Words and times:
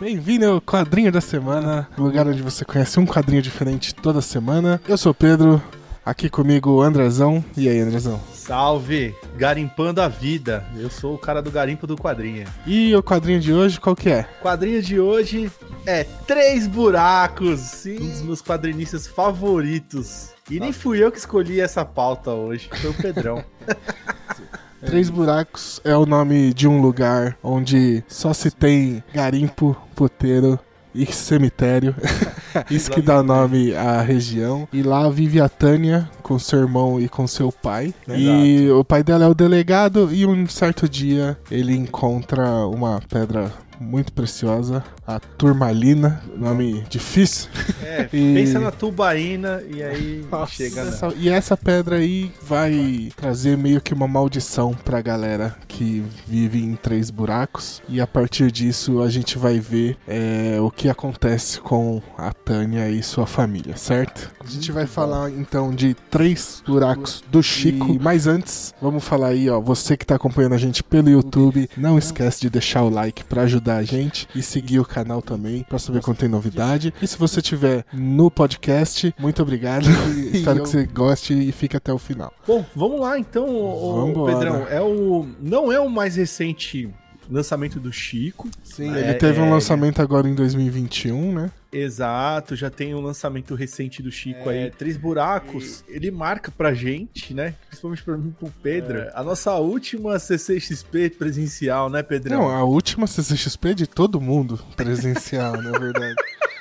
Bem-vindo 0.00 0.46
ao 0.46 0.62
Quadrinho 0.62 1.12
da 1.12 1.20
Semana, 1.20 1.86
lugar 1.98 2.26
onde 2.26 2.40
você 2.40 2.64
conhece 2.64 2.98
um 2.98 3.04
quadrinho 3.04 3.42
diferente 3.42 3.94
toda 3.94 4.22
semana. 4.22 4.80
Eu 4.88 4.96
sou 4.96 5.12
o 5.12 5.14
Pedro, 5.14 5.62
aqui 6.02 6.30
comigo 6.30 6.70
o 6.70 6.80
Andrezão. 6.80 7.44
E 7.54 7.68
aí, 7.68 7.78
Andrezão? 7.80 8.18
Salve! 8.32 9.14
Garimpando 9.36 10.00
a 10.00 10.08
vida. 10.08 10.64
Eu 10.74 10.88
sou 10.88 11.16
o 11.16 11.18
cara 11.18 11.42
do 11.42 11.50
garimpo 11.50 11.86
do 11.86 11.98
quadrinho. 11.98 12.46
E 12.66 12.96
o 12.96 13.02
quadrinho 13.02 13.40
de 13.40 13.52
hoje, 13.52 13.78
qual 13.78 13.94
que 13.94 14.08
é? 14.08 14.26
O 14.40 14.42
quadrinho 14.42 14.80
de 14.80 14.98
hoje 14.98 15.52
é 15.84 16.04
Três 16.26 16.66
Buracos, 16.66 17.60
Sim. 17.60 17.98
um 18.00 18.08
dos 18.08 18.22
meus 18.22 18.40
quadrinistas 18.40 19.06
favoritos. 19.06 20.30
E 20.50 20.58
nem 20.58 20.72
fui 20.72 21.04
eu 21.04 21.12
que 21.12 21.18
escolhi 21.18 21.60
essa 21.60 21.84
pauta 21.84 22.30
hoje, 22.30 22.70
foi 22.72 22.88
o 22.88 22.94
Pedrão. 22.94 23.44
Três 24.84 25.10
Buracos 25.10 25.80
é 25.84 25.96
o 25.96 26.06
nome 26.06 26.54
de 26.54 26.66
um 26.66 26.80
lugar 26.80 27.36
onde 27.42 28.02
só 28.08 28.32
se 28.32 28.50
tem 28.50 29.02
garimpo, 29.14 29.76
puteiro 29.94 30.58
e 30.94 31.06
cemitério. 31.06 31.94
Isso 32.70 32.90
que 32.90 33.02
dá 33.02 33.22
nome 33.22 33.74
à 33.74 34.00
região. 34.00 34.66
E 34.72 34.82
lá 34.82 35.08
vive 35.08 35.40
a 35.40 35.48
Tânia 35.48 36.08
com 36.22 36.38
seu 36.38 36.60
irmão 36.60 37.00
e 37.00 37.08
com 37.08 37.26
seu 37.26 37.52
pai. 37.52 37.94
Exato. 38.08 38.20
E 38.20 38.70
o 38.70 38.84
pai 38.84 39.02
dela 39.02 39.24
é 39.24 39.28
o 39.28 39.34
delegado 39.34 40.12
e 40.12 40.26
um 40.26 40.46
certo 40.46 40.88
dia 40.88 41.38
ele 41.50 41.74
encontra 41.74 42.66
uma 42.66 43.00
pedra 43.08 43.52
muito 43.80 44.12
preciosa, 44.12 44.84
a 45.06 45.18
turmalina, 45.18 46.22
nome 46.36 46.84
difícil. 46.90 47.48
É, 47.82 48.08
e... 48.12 48.34
pensa 48.34 48.60
na 48.60 48.70
tubaína 48.70 49.62
e 49.68 49.82
aí 49.82 50.24
Nossa, 50.30 50.52
chega 50.52 50.82
essa. 50.82 51.08
E 51.16 51.28
essa 51.30 51.56
pedra 51.56 51.96
aí 51.96 52.30
vai 52.42 53.10
trazer 53.16 53.56
meio 53.56 53.80
que 53.80 53.94
uma 53.94 54.06
maldição 54.06 54.74
pra 54.74 55.00
galera 55.00 55.56
que 55.66 56.04
vive 56.26 56.62
em 56.62 56.76
três 56.76 57.10
buracos. 57.10 57.82
E 57.88 58.00
a 58.00 58.06
partir 58.06 58.52
disso 58.52 59.00
a 59.00 59.08
gente 59.08 59.38
vai 59.38 59.58
ver 59.58 59.96
é, 60.06 60.58
o 60.60 60.70
que 60.70 60.88
acontece 60.88 61.58
com 61.60 62.02
a 62.18 62.32
Tânia 62.32 62.90
e 62.90 63.02
sua 63.02 63.26
família, 63.26 63.76
certo? 63.76 64.30
A 64.44 64.46
gente 64.46 64.70
vai 64.70 64.86
falar 64.86 65.30
então 65.30 65.74
de 65.74 65.94
três 66.10 66.62
buracos 66.66 67.24
do 67.30 67.42
Chico. 67.42 67.92
E, 67.92 67.98
mas 67.98 68.26
antes, 68.26 68.74
vamos 68.80 69.02
falar 69.02 69.28
aí, 69.28 69.48
ó, 69.48 69.60
você 69.60 69.96
que 69.96 70.04
tá 70.04 70.16
acompanhando 70.16 70.54
a 70.54 70.58
gente 70.58 70.82
pelo 70.82 71.08
YouTube, 71.08 71.68
não 71.76 71.96
esquece 71.96 72.42
de 72.42 72.50
deixar 72.50 72.82
o 72.82 72.90
like 72.90 73.24
para 73.24 73.42
ajudar 73.42 73.69
ajudar 73.70 73.76
a 73.76 73.82
gente 73.82 74.28
e 74.34 74.42
seguir 74.42 74.80
o 74.80 74.84
canal 74.84 75.22
também 75.22 75.62
para 75.62 75.78
saber 75.78 76.02
quando 76.02 76.18
tem 76.18 76.28
novidade. 76.28 76.92
E 77.00 77.06
se 77.06 77.16
você 77.16 77.40
tiver 77.40 77.84
no 77.92 78.30
podcast, 78.30 79.14
muito 79.18 79.40
obrigado. 79.42 79.86
Espero 80.32 80.62
que 80.62 80.68
você 80.68 80.86
goste 80.86 81.32
e 81.32 81.52
fique 81.52 81.76
até 81.76 81.92
o 81.92 81.98
final. 81.98 82.32
Bom, 82.46 82.64
vamos 82.74 83.00
lá 83.00 83.18
então, 83.18 83.46
o, 83.48 84.26
Pedrão. 84.26 84.66
É 84.68 84.80
o 84.80 85.26
não 85.40 85.70
é 85.70 85.78
o 85.78 85.88
mais 85.88 86.16
recente 86.16 86.92
lançamento 87.34 87.78
do 87.78 87.92
Chico. 87.92 88.48
Sim, 88.62 88.94
é, 88.94 89.00
ele 89.00 89.14
teve 89.14 89.38
é, 89.38 89.42
um 89.42 89.50
lançamento 89.50 90.00
agora 90.02 90.28
em 90.28 90.34
2021, 90.34 91.32
né? 91.32 91.50
Exato, 91.72 92.56
já 92.56 92.68
tem 92.68 92.94
um 92.94 93.00
lançamento 93.00 93.54
recente 93.54 94.02
do 94.02 94.10
Chico 94.10 94.50
é, 94.50 94.64
aí, 94.64 94.70
Três 94.70 94.96
Buracos. 94.96 95.84
E... 95.88 95.94
Ele 95.94 96.10
marca 96.10 96.50
pra 96.50 96.74
gente, 96.74 97.32
né? 97.32 97.54
Principalmente 97.68 98.02
pra 98.02 98.16
mim 98.16 98.28
e 98.28 98.32
pro 98.32 98.52
Pedro, 98.62 98.98
é. 98.98 99.12
a 99.14 99.22
nossa 99.22 99.54
última 99.54 100.18
CCXP 100.18 101.10
presencial, 101.10 101.88
né, 101.88 102.02
Pedrão? 102.02 102.40
Não, 102.40 102.48
a 102.48 102.64
última 102.64 103.06
CCXP 103.06 103.74
de 103.74 103.86
todo 103.86 104.20
mundo 104.20 104.58
presencial, 104.76 105.60
na 105.60 105.78
verdade. 105.78 106.16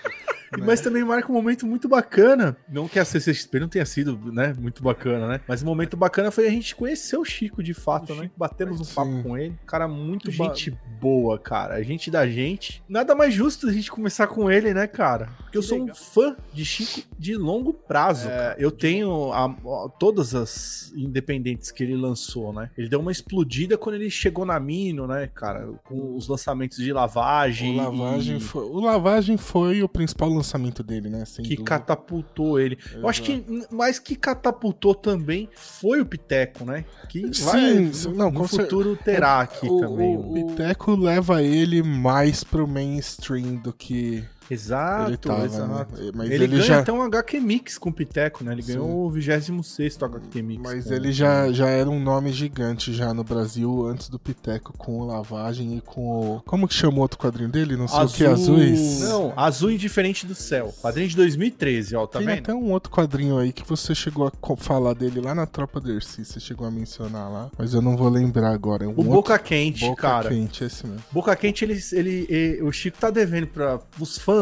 Né? 0.58 0.64
Mas 0.66 0.81
também 0.81 1.03
marca 1.03 1.30
um 1.31 1.36
momento 1.36 1.66
muito 1.66 1.88
bacana. 1.88 2.58
Não 2.67 2.88
que 2.88 3.00
a 3.00 3.05
CCXP 3.05 3.59
não 3.59 3.67
tenha 3.67 3.86
sido, 3.86 4.17
né, 4.31 4.53
muito 4.58 4.81
bacana, 4.81 5.28
né? 5.28 5.41
Mas 5.47 5.61
um 5.61 5.66
momento 5.66 5.95
bacana 5.95 6.31
foi 6.31 6.47
a 6.47 6.52
gente 6.52 6.75
conhecer 6.75 7.17
o 7.17 7.25
Chico 7.25 7.61
de 7.61 7.73
fato, 7.73 8.14
o 8.14 8.16
né? 8.16 8.23
Chico, 8.23 8.36
Batemos 8.38 8.80
um 8.80 8.83
sim. 8.83 8.95
papo 8.95 9.23
com 9.23 9.38
ele. 9.38 9.56
Cara, 9.66 9.88
muito 9.88 10.31
gente 10.31 10.75
boa, 11.00 11.38
cara. 11.38 11.75
A 11.75 11.83
gente 11.83 12.09
da 12.09 12.28
gente. 12.28 12.83
Nada 12.88 13.16
mais 13.16 13.33
justo 13.33 13.67
a 13.67 13.72
gente 13.72 13.91
começar 13.91 14.28
com 14.28 14.50
ele, 14.50 14.73
né, 14.73 14.88
cara? 14.88 15.30
Porque 15.38 15.58
eu 15.58 15.64
sou 15.64 15.81
um 15.81 15.94
fã 15.94 16.36
de 16.53 16.66
Chico 16.66 17.08
de 17.17 17.36
longo 17.36 17.73
prazo. 17.73 18.30
É, 18.30 18.56
eu 18.58 18.72
tenho 18.72 19.31
a, 19.31 19.45
a, 19.45 19.89
todas 20.00 20.34
as 20.36 20.91
independentes 20.95 21.72
que 21.72 21.84
ele 21.84 21.96
lançou, 21.96 22.53
né? 22.53 22.69
Ele 22.78 22.90
deu 22.90 23.00
uma 23.00 23.12
explodida 23.12 23.78
quando 23.78 23.96
ele 23.96 24.09
chegou 24.09 24.46
na 24.46 24.59
Mino, 24.59 25.07
né, 25.07 25.28
cara? 25.28 25.68
Com 25.85 26.16
os 26.16 26.28
lançamentos 26.28 26.78
de 26.78 26.91
lavagem. 26.91 27.79
O 27.79 27.84
lavagem, 27.84 28.38
e... 28.38 28.40
foi, 28.40 28.63
o 28.63 28.79
lavagem 28.79 29.38
foi 29.38 29.84
o 29.84 29.90
principal 29.90 30.29
lançamento 30.39 30.83
dele, 30.83 31.09
né? 31.09 31.23
Sem 31.25 31.44
que 31.44 31.55
dúvida. 31.55 31.69
catapultou 31.69 32.59
ele. 32.59 32.77
Exato. 32.79 32.97
Eu 33.00 33.09
acho 33.09 33.22
que 33.23 33.66
mais 33.72 34.00
que 34.00 34.16
catapultou 34.16 34.95
também 34.95 35.50
foi 35.55 36.01
o 36.01 36.05
Piteco, 36.05 36.66
né? 36.66 36.85
Que 37.07 37.33
Sim, 37.33 37.44
vai, 37.45 38.13
não, 38.13 38.31
no 38.31 38.47
futuro 38.47 38.97
terá 38.97 39.41
aqui 39.41 39.67
o, 39.67 39.79
também. 39.79 40.16
O, 40.16 40.31
o 40.31 40.33
Piteco 40.33 40.95
leva 40.95 41.44
ele 41.44 41.83
mais 41.83 42.44
pro 42.44 42.67
mainstream 42.67 43.55
do 43.55 43.72
que 43.72 44.23
Exato, 44.49 45.09
ele 45.09 45.17
tava, 45.17 45.39
né? 45.39 45.45
exato. 45.45 46.01
Né? 46.01 46.11
Mas 46.13 46.31
ele, 46.31 46.43
ele 46.43 46.47
ganha 46.57 46.63
já... 46.63 46.79
até 46.79 46.91
um 46.91 47.01
HQ 47.01 47.39
Mix 47.39 47.77
com 47.77 47.89
o 47.89 47.93
Piteco, 47.93 48.43
né? 48.43 48.53
Ele 48.53 48.63
Sim. 48.63 48.73
ganhou 48.73 49.05
o 49.05 49.09
26 49.09 50.01
HQ 50.01 50.41
Mix. 50.41 50.61
Mas 50.61 50.91
ele 50.91 51.11
já, 51.11 51.51
já 51.51 51.67
era 51.67 51.89
um 51.89 51.99
nome 51.99 52.31
gigante 52.31 52.93
já 52.93 53.13
no 53.13 53.23
Brasil 53.23 53.85
antes 53.87 54.09
do 54.09 54.17
Piteco 54.17 54.73
com 54.77 54.99
o 54.99 55.05
Lavagem 55.05 55.77
e 55.77 55.81
com 55.81 56.35
o. 56.35 56.41
Como 56.45 56.67
que 56.67 56.73
chamou 56.73 57.01
outro 57.01 57.19
quadrinho 57.19 57.49
dele? 57.49 57.75
Não 57.75 57.87
sei 57.87 57.99
Azul... 57.99 58.13
o 58.13 58.17
que, 58.17 58.25
Azuis? 58.25 58.99
Não, 59.01 59.33
Azul 59.35 59.71
Indiferente 59.71 60.25
do 60.25 60.35
Céu. 60.35 60.73
Quadrinho 60.81 61.09
de 61.09 61.16
2013, 61.16 61.95
ó, 61.95 62.07
tá 62.07 62.19
Tem 62.19 62.27
vendo? 62.27 62.39
até 62.39 62.53
um 62.53 62.71
outro 62.71 62.91
quadrinho 62.91 63.37
aí 63.37 63.51
que 63.51 63.67
você 63.67 63.93
chegou 63.93 64.27
a 64.27 64.55
falar 64.57 64.93
dele 64.93 65.21
lá 65.21 65.35
na 65.35 65.45
Tropa 65.45 65.79
Dercy, 65.79 66.25
você 66.25 66.39
chegou 66.39 66.66
a 66.67 66.71
mencionar 66.71 67.31
lá, 67.31 67.51
mas 67.57 67.73
eu 67.73 67.81
não 67.81 67.95
vou 67.95 68.09
lembrar 68.09 68.51
agora. 68.51 68.85
É 68.85 68.87
um 68.87 68.91
o 68.91 68.97
outro... 68.97 69.11
Boca 69.11 69.39
Quente, 69.39 69.81
Boca 69.81 70.01
cara. 70.01 70.29
Boca 70.29 70.35
Quente, 70.35 70.63
esse 70.63 70.87
mesmo. 70.87 71.03
Boca 71.11 71.35
Quente, 71.35 71.66
ele, 71.66 71.79
ele, 71.91 72.25
ele, 72.29 72.63
o 72.63 72.71
Chico 72.71 72.97
tá 72.97 73.09
devendo 73.09 73.47
para 73.47 73.79
os 73.99 74.17
fãs, 74.17 74.38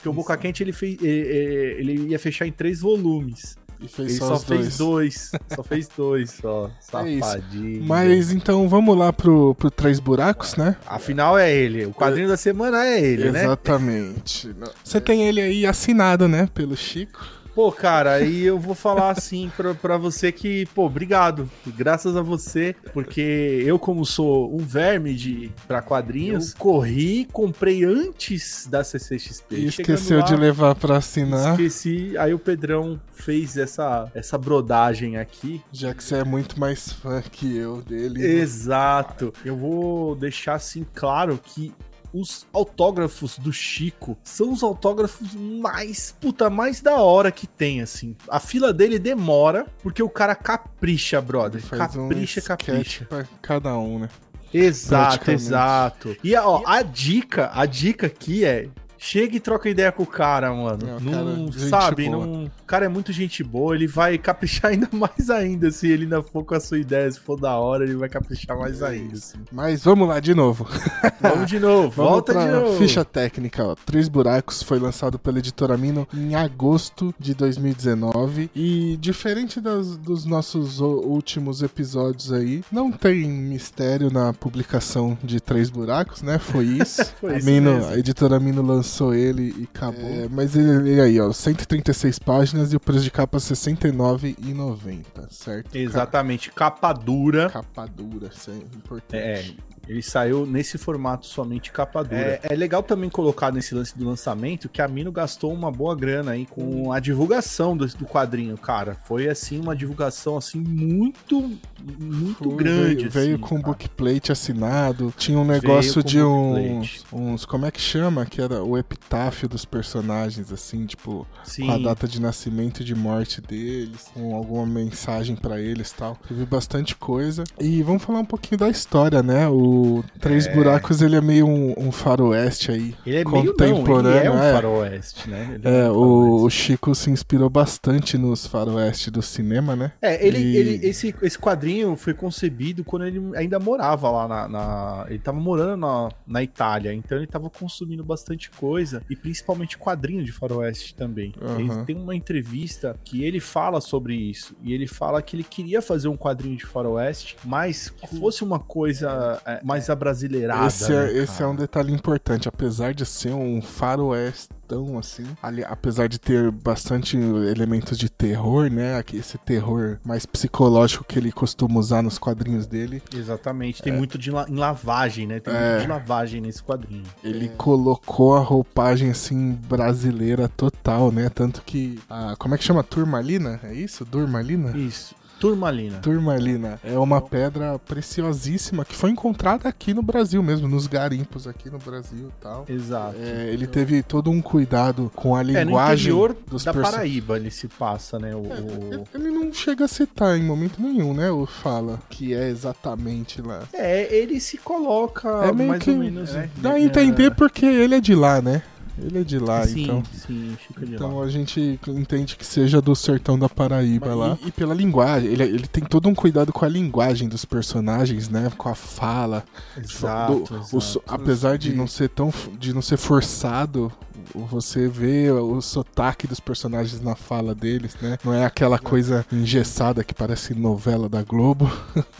que 0.00 0.08
o 0.08 0.12
Boca 0.12 0.36
Quente 0.36 0.62
ele, 0.62 0.72
fez, 0.72 1.00
ele, 1.00 1.78
ele 1.78 2.08
ia 2.08 2.18
fechar 2.18 2.46
em 2.46 2.52
três 2.52 2.80
volumes. 2.80 3.56
E 3.80 3.86
fez 3.86 4.08
ele 4.08 4.18
só, 4.18 4.36
só 4.36 4.46
fez 4.46 4.76
dois. 4.76 5.32
só 5.54 5.62
fez 5.62 5.88
dois, 5.96 6.30
só. 6.32 6.66
É 6.66 7.20
Safadinho. 7.20 7.82
É 7.82 7.86
Mas 7.86 8.32
então 8.32 8.68
vamos 8.68 8.96
lá 8.98 9.12
pro, 9.12 9.54
pro 9.54 9.70
Três 9.70 10.00
Buracos, 10.00 10.56
né? 10.56 10.76
Afinal 10.86 11.38
é 11.38 11.54
ele. 11.54 11.86
O 11.86 11.94
quadrinho 11.94 12.26
é... 12.26 12.30
da 12.30 12.36
semana 12.36 12.84
é 12.84 13.00
ele, 13.00 13.28
Exatamente. 13.28 14.48
né? 14.48 14.54
Exatamente. 14.58 14.74
Você 14.82 15.00
tem 15.00 15.22
ele 15.28 15.40
aí 15.40 15.64
assinado, 15.64 16.26
né? 16.26 16.48
Pelo 16.52 16.76
Chico. 16.76 17.37
Pô, 17.58 17.72
cara, 17.72 18.12
aí 18.12 18.44
eu 18.44 18.56
vou 18.56 18.72
falar 18.72 19.10
assim 19.10 19.50
pra, 19.56 19.74
pra 19.74 19.96
você 19.96 20.30
que, 20.30 20.64
pô, 20.66 20.86
obrigado. 20.86 21.50
Graças 21.66 22.16
a 22.16 22.22
você, 22.22 22.72
porque 22.92 23.20
eu, 23.66 23.80
como 23.80 24.06
sou 24.06 24.54
um 24.54 24.58
verme 24.58 25.12
de 25.12 25.50
pra 25.66 25.82
quadrinhos, 25.82 26.52
eu 26.52 26.56
corri, 26.56 27.24
comprei 27.32 27.84
antes 27.84 28.68
da 28.70 28.84
CCXP. 28.84 29.56
E 29.56 29.66
esqueceu 29.66 30.20
lá, 30.20 30.24
de 30.24 30.36
levar 30.36 30.76
pra 30.76 30.98
assinar. 30.98 31.50
Esqueci, 31.50 32.16
aí 32.16 32.32
o 32.32 32.38
Pedrão 32.38 33.00
fez 33.12 33.56
essa, 33.56 34.08
essa 34.14 34.38
brodagem 34.38 35.16
aqui. 35.16 35.60
Já 35.72 35.92
que 35.92 36.04
você 36.04 36.18
é 36.18 36.24
muito 36.24 36.60
mais 36.60 36.92
fã 36.92 37.20
que 37.20 37.56
eu 37.56 37.82
dele. 37.82 38.20
Né? 38.20 38.34
Exato. 38.40 39.34
Eu 39.44 39.56
vou 39.56 40.14
deixar 40.14 40.54
assim 40.54 40.86
claro 40.94 41.36
que 41.42 41.74
os 42.12 42.46
autógrafos 42.52 43.38
do 43.38 43.52
Chico 43.52 44.16
são 44.22 44.52
os 44.52 44.62
autógrafos 44.62 45.34
mais, 45.34 46.14
puta, 46.20 46.48
mais 46.48 46.80
da 46.80 46.96
hora 46.96 47.30
que 47.30 47.46
tem, 47.46 47.80
assim. 47.80 48.16
A 48.28 48.40
fila 48.40 48.72
dele 48.72 48.98
demora, 48.98 49.66
porque 49.82 50.02
o 50.02 50.08
cara 50.08 50.34
capricha, 50.34 51.20
brother. 51.20 51.62
Capricha, 51.66 52.40
um 52.40 52.44
capricha. 52.44 53.04
Pra 53.04 53.24
cada 53.42 53.76
um, 53.78 53.98
né? 54.00 54.08
Exato, 54.52 55.30
exato. 55.30 56.16
E 56.24 56.34
ó, 56.34 56.62
a 56.64 56.82
dica, 56.82 57.50
a 57.52 57.66
dica 57.66 58.06
aqui 58.06 58.44
é 58.44 58.68
Chega 58.98 59.36
e 59.36 59.40
troca 59.40 59.68
ideia 59.68 59.92
com 59.92 60.02
o 60.02 60.06
cara, 60.06 60.52
mano. 60.52 60.78
não, 61.00 61.52
sabe, 61.52 62.08
não. 62.08 62.44
O 62.46 62.50
cara 62.66 62.86
é 62.86 62.88
muito 62.88 63.12
gente 63.12 63.44
boa, 63.44 63.74
ele 63.74 63.86
vai 63.86 64.18
caprichar 64.18 64.72
ainda 64.72 64.88
mais 64.92 65.30
ainda. 65.30 65.70
Se 65.70 65.88
ele 65.88 66.02
ainda 66.02 66.22
for 66.22 66.44
com 66.44 66.54
a 66.54 66.60
sua 66.60 66.78
ideia, 66.78 67.10
se 67.10 67.20
for 67.20 67.38
da 67.38 67.56
hora, 67.56 67.84
ele 67.84 67.94
vai 67.94 68.08
caprichar 68.08 68.58
mais 68.58 68.82
é 68.82 68.88
ainda. 68.88 69.14
Assim. 69.14 69.38
Mas 69.52 69.84
vamos 69.84 70.08
lá 70.08 70.18
de 70.18 70.34
novo. 70.34 70.68
Vamos 71.20 71.48
de 71.48 71.58
novo, 71.58 71.90
volta 71.90 72.32
de 72.32 72.46
novo. 72.46 72.78
Ficha 72.78 73.04
técnica, 73.04 73.64
ó. 73.64 73.74
Três 73.74 74.08
Buracos 74.08 74.62
foi 74.62 74.78
lançado 74.78 75.18
pela 75.18 75.38
editora 75.38 75.76
Mino 75.76 76.06
em 76.14 76.36
agosto 76.36 77.12
de 77.18 77.34
2019. 77.34 78.50
E 78.54 78.96
diferente 79.00 79.60
das, 79.60 79.96
dos 79.96 80.24
nossos 80.24 80.78
últimos 80.80 81.60
episódios 81.60 82.32
aí, 82.32 82.62
não 82.70 82.92
tem 82.92 83.28
mistério 83.28 84.12
na 84.12 84.32
publicação 84.32 85.18
de 85.22 85.40
Três 85.40 85.70
Buracos, 85.70 86.22
né? 86.22 86.38
Foi 86.38 86.64
isso. 86.64 87.04
Foi 87.20 87.36
isso 87.36 87.46
Mino, 87.46 87.84
a 87.88 87.98
editora 87.98 88.38
Mino 88.38 88.62
lançou 88.62 88.87
lançou 88.88 89.14
ele 89.14 89.54
e 89.56 89.64
acabou. 89.64 90.08
É, 90.08 90.28
mas 90.28 90.56
ele, 90.56 90.90
ele, 90.90 91.00
aí, 91.00 91.20
ó, 91.20 91.30
136 91.30 92.18
páginas 92.18 92.72
e 92.72 92.76
o 92.76 92.80
preço 92.80 93.04
de 93.04 93.10
capa 93.10 93.36
R$ 93.36 93.44
69,90, 93.44 95.30
certo? 95.30 95.76
Exatamente, 95.76 96.50
capa 96.50 96.92
dura. 96.92 97.50
Capa 97.50 97.86
dura, 97.86 98.30
isso 98.34 98.50
é 98.50 98.54
importante. 98.54 99.16
É, 99.16 99.44
Ele 99.88 100.02
saiu 100.02 100.44
nesse 100.44 100.76
formato 100.76 101.26
somente 101.26 101.72
capa 101.72 102.02
dura. 102.04 102.16
É, 102.16 102.40
é, 102.42 102.54
legal 102.54 102.82
também 102.82 103.08
colocar 103.08 103.50
nesse 103.50 103.74
lance 103.74 103.96
do 103.96 104.04
lançamento 104.04 104.68
que 104.68 104.82
a 104.82 104.86
Mino 104.86 105.10
gastou 105.10 105.52
uma 105.52 105.72
boa 105.72 105.96
grana 105.96 106.32
aí 106.32 106.44
com 106.44 106.92
a 106.92 107.00
divulgação 107.00 107.74
do, 107.74 107.86
do 107.86 108.04
quadrinho, 108.04 108.56
cara. 108.58 108.94
Foi 108.94 109.28
assim 109.28 109.58
uma 109.58 109.74
divulgação 109.74 110.36
assim 110.36 110.60
muito 110.60 111.58
muito 111.98 112.44
Foi, 112.44 112.56
grande. 112.56 112.94
Veio, 112.96 113.08
assim, 113.08 113.18
veio 113.18 113.38
com 113.38 113.60
bookplate 113.60 114.30
assinado, 114.30 115.12
tinha 115.16 115.38
um 115.38 115.44
negócio 115.44 116.02
de 116.02 116.20
uns, 116.20 117.04
uns 117.12 117.46
como 117.46 117.64
é 117.64 117.70
que 117.70 117.80
chama, 117.80 118.26
que 118.26 118.42
era 118.42 118.62
o 118.62 118.76
epitáfio 118.76 119.48
dos 119.48 119.64
personagens 119.64 120.52
assim, 120.52 120.84
tipo, 120.84 121.26
Sim. 121.44 121.66
com 121.66 121.72
a 121.72 121.78
data 121.78 122.06
de 122.06 122.20
nascimento 122.20 122.80
e 122.80 122.84
de 122.84 122.94
morte 122.94 123.40
deles, 123.40 124.10
com 124.12 124.34
alguma 124.34 124.66
mensagem 124.66 125.34
para 125.34 125.60
eles, 125.60 125.92
tal. 125.92 126.16
Teve 126.28 126.44
bastante 126.44 126.94
coisa. 126.94 127.44
E 127.58 127.82
vamos 127.82 128.02
falar 128.02 128.20
um 128.20 128.24
pouquinho 128.24 128.58
da 128.58 128.68
história, 128.68 129.22
né? 129.22 129.48
O 129.48 129.77
Três 130.20 130.46
é... 130.46 130.54
Buracos, 130.54 131.02
ele 131.02 131.16
é 131.16 131.20
meio 131.20 131.46
um, 131.46 131.74
um 131.76 131.92
faroeste 131.92 132.70
aí. 132.70 132.94
Ele 133.06 133.16
é 133.16 133.24
contemporâneo. 133.24 133.84
Meio, 133.84 134.02
não, 134.02 134.10
ele 134.10 134.26
é 134.26 134.30
um 134.30 134.42
é. 134.42 134.52
faroeste, 134.52 135.30
né? 135.30 135.60
É, 135.62 135.80
é 135.80 135.90
o, 135.90 136.42
o, 136.42 136.50
Chico 136.50 136.94
se 136.94 137.10
inspirou 137.10 137.48
bastante 137.48 138.16
nos 138.16 138.46
faroeste 138.46 139.10
do 139.10 139.22
cinema, 139.22 139.74
né? 139.74 139.92
É, 140.00 140.26
ele, 140.26 140.38
e... 140.38 140.56
ele 140.56 140.86
esse, 140.86 141.14
esse 141.22 141.38
quadrinho 141.38 141.96
foi 141.96 142.14
concebido 142.14 142.84
quando 142.84 143.06
ele 143.06 143.20
ainda 143.36 143.58
morava 143.58 144.10
lá 144.10 144.28
na. 144.28 144.48
na 144.48 145.06
ele 145.08 145.18
tava 145.18 145.38
morando 145.38 145.76
na, 145.76 146.08
na 146.26 146.42
Itália, 146.42 146.92
então 146.92 147.18
ele 147.18 147.26
tava 147.26 147.50
consumindo 147.50 148.04
bastante 148.04 148.50
coisa, 148.50 149.02
e 149.08 149.16
principalmente 149.16 149.78
quadrinho 149.78 150.24
de 150.24 150.32
faroeste 150.32 150.94
também. 150.94 151.32
Uhum. 151.40 151.60
Ele 151.60 151.84
tem 151.84 151.96
uma 151.96 152.14
entrevista 152.14 152.96
que 153.04 153.24
ele 153.24 153.40
fala 153.40 153.80
sobre 153.80 154.14
isso, 154.14 154.56
e 154.62 154.72
ele 154.72 154.86
fala 154.86 155.22
que 155.22 155.36
ele 155.36 155.44
queria 155.44 155.80
fazer 155.80 156.08
um 156.08 156.16
quadrinho 156.16 156.56
de 156.56 156.66
faroeste, 156.66 157.36
mas 157.44 157.90
que 157.90 158.18
fosse 158.18 158.42
uma 158.42 158.58
coisa 158.58 159.40
é, 159.44 159.60
mais 159.68 159.90
abrasileirada. 159.90 160.66
Esse, 160.66 160.90
é, 160.90 160.96
né, 160.96 161.12
esse 161.18 161.42
é 161.42 161.46
um 161.46 161.54
detalhe 161.54 161.92
importante, 161.92 162.48
apesar 162.48 162.94
de 162.94 163.04
ser 163.04 163.34
um 163.34 163.60
faroeste 163.60 164.48
tão 164.66 164.98
assim. 164.98 165.26
Ali, 165.42 165.62
apesar 165.64 166.08
de 166.08 166.18
ter 166.18 166.50
bastante 166.50 167.16
elementos 167.16 167.98
de 167.98 168.08
terror, 168.08 168.70
né? 168.70 169.02
Esse 169.12 169.36
terror 169.38 169.98
mais 170.04 170.24
psicológico 170.26 171.04
que 171.04 171.18
ele 171.18 171.32
costuma 171.32 171.78
usar 171.78 172.02
nos 172.02 172.18
quadrinhos 172.18 172.66
dele. 172.66 173.02
Exatamente. 173.14 173.82
Tem 173.82 173.92
é. 173.92 173.96
muito 173.96 174.18
de 174.18 174.30
la 174.30 174.46
em 174.48 174.56
lavagem, 174.56 175.26
né? 175.26 175.40
Tem 175.40 175.54
é. 175.54 175.70
muito 175.70 175.82
de 175.82 175.88
lavagem 175.88 176.40
nesse 176.40 176.62
quadrinho. 176.62 177.04
Ele 177.22 177.48
colocou 177.50 178.36
a 178.36 178.40
roupagem 178.40 179.10
assim 179.10 179.52
brasileira 179.52 180.48
total, 180.48 181.10
né? 181.12 181.28
Tanto 181.28 181.62
que 181.62 181.98
a, 182.08 182.36
como 182.38 182.54
é 182.54 182.58
que 182.58 182.64
chama? 182.64 182.82
Turmalina? 182.82 183.60
É 183.62 183.74
isso? 183.74 184.04
Durmalina? 184.04 184.76
Isso. 184.76 185.14
Turmalina. 185.38 185.98
Turmalina. 185.98 186.80
É 186.82 186.98
uma 186.98 187.20
pedra 187.20 187.78
preciosíssima 187.78 188.84
que 188.84 188.94
foi 188.94 189.10
encontrada 189.10 189.68
aqui 189.68 189.94
no 189.94 190.02
Brasil 190.02 190.42
mesmo, 190.42 190.68
nos 190.68 190.86
garimpos 190.86 191.46
aqui 191.46 191.70
no 191.70 191.78
Brasil 191.78 192.28
e 192.28 192.42
tal. 192.42 192.64
Exato. 192.68 193.16
É, 193.20 193.50
ele 193.52 193.66
teve 193.66 194.02
todo 194.02 194.30
um 194.30 194.40
cuidado 194.40 195.10
com 195.14 195.34
a 195.34 195.42
linguagem 195.42 196.12
é, 196.12 196.14
no 196.14 196.36
dos 196.46 196.64
da 196.64 196.74
Paraíba 196.74 197.36
ele 197.36 197.50
se 197.50 197.68
passa, 197.68 198.18
né? 198.18 198.34
O, 198.34 198.44
é, 198.46 199.16
ele 199.16 199.30
não 199.30 199.52
chega 199.52 199.84
a 199.84 199.88
citar 199.88 200.36
em 200.36 200.42
momento 200.42 200.80
nenhum, 200.80 201.14
né? 201.14 201.30
O 201.30 201.46
fala 201.46 202.00
que 202.08 202.34
é 202.34 202.48
exatamente 202.48 203.40
lá. 203.40 203.62
É, 203.72 204.14
ele 204.14 204.40
se 204.40 204.58
coloca 204.58 205.28
é 205.28 205.52
mais 205.52 205.82
que, 205.82 205.90
ou 205.90 205.96
menos. 205.96 206.34
É, 206.34 206.48
dá 206.56 206.72
a 206.72 206.80
entender 206.80 207.34
porque 207.34 207.66
ele 207.66 207.94
é 207.94 208.00
de 208.00 208.14
lá, 208.14 208.40
né? 208.40 208.62
Ele 209.02 209.20
é 209.20 209.24
de 209.24 209.38
lá, 209.38 209.66
sim, 209.66 209.82
então. 209.82 210.02
Sim, 210.12 210.56
Chico 210.66 210.82
é 210.82 210.86
de 210.86 210.94
então 210.94 211.18
lá. 211.18 211.24
a 211.24 211.28
gente 211.28 211.78
entende 211.88 212.36
que 212.36 212.44
seja 212.44 212.80
do 212.80 212.94
sertão 212.94 213.38
da 213.38 213.48
Paraíba 213.48 214.08
Mas, 214.08 214.16
lá. 214.16 214.38
E, 214.42 214.48
e, 214.48 214.52
pela 214.52 214.74
linguagem, 214.74 215.30
ele, 215.30 215.42
ele 215.42 215.66
tem 215.66 215.84
todo 215.84 216.08
um 216.08 216.14
cuidado 216.14 216.52
com 216.52 216.64
a 216.64 216.68
linguagem 216.68 217.28
dos 217.28 217.44
personagens, 217.44 218.28
né? 218.28 218.50
Com 218.56 218.68
a 218.68 218.74
fala. 218.74 219.44
Exato. 219.76 220.44
Do, 220.44 220.56
exato. 220.56 220.98
O, 220.98 221.02
apesar 221.06 221.58
de 221.58 221.72
não 221.72 221.86
ser 221.86 222.08
tão. 222.08 222.32
de 222.58 222.72
não 222.72 222.82
ser 222.82 222.96
forçado 222.96 223.92
você 224.34 224.88
vê 224.88 225.30
o 225.30 225.60
sotaque 225.60 226.26
dos 226.26 226.40
personagens 226.40 227.00
na 227.00 227.14
fala 227.14 227.54
deles, 227.54 227.96
né? 228.00 228.18
Não 228.24 228.32
é 228.32 228.44
aquela 228.44 228.78
coisa 228.78 229.24
engessada 229.32 230.04
que 230.04 230.14
parece 230.14 230.54
novela 230.54 231.08
da 231.08 231.22
Globo. 231.22 231.70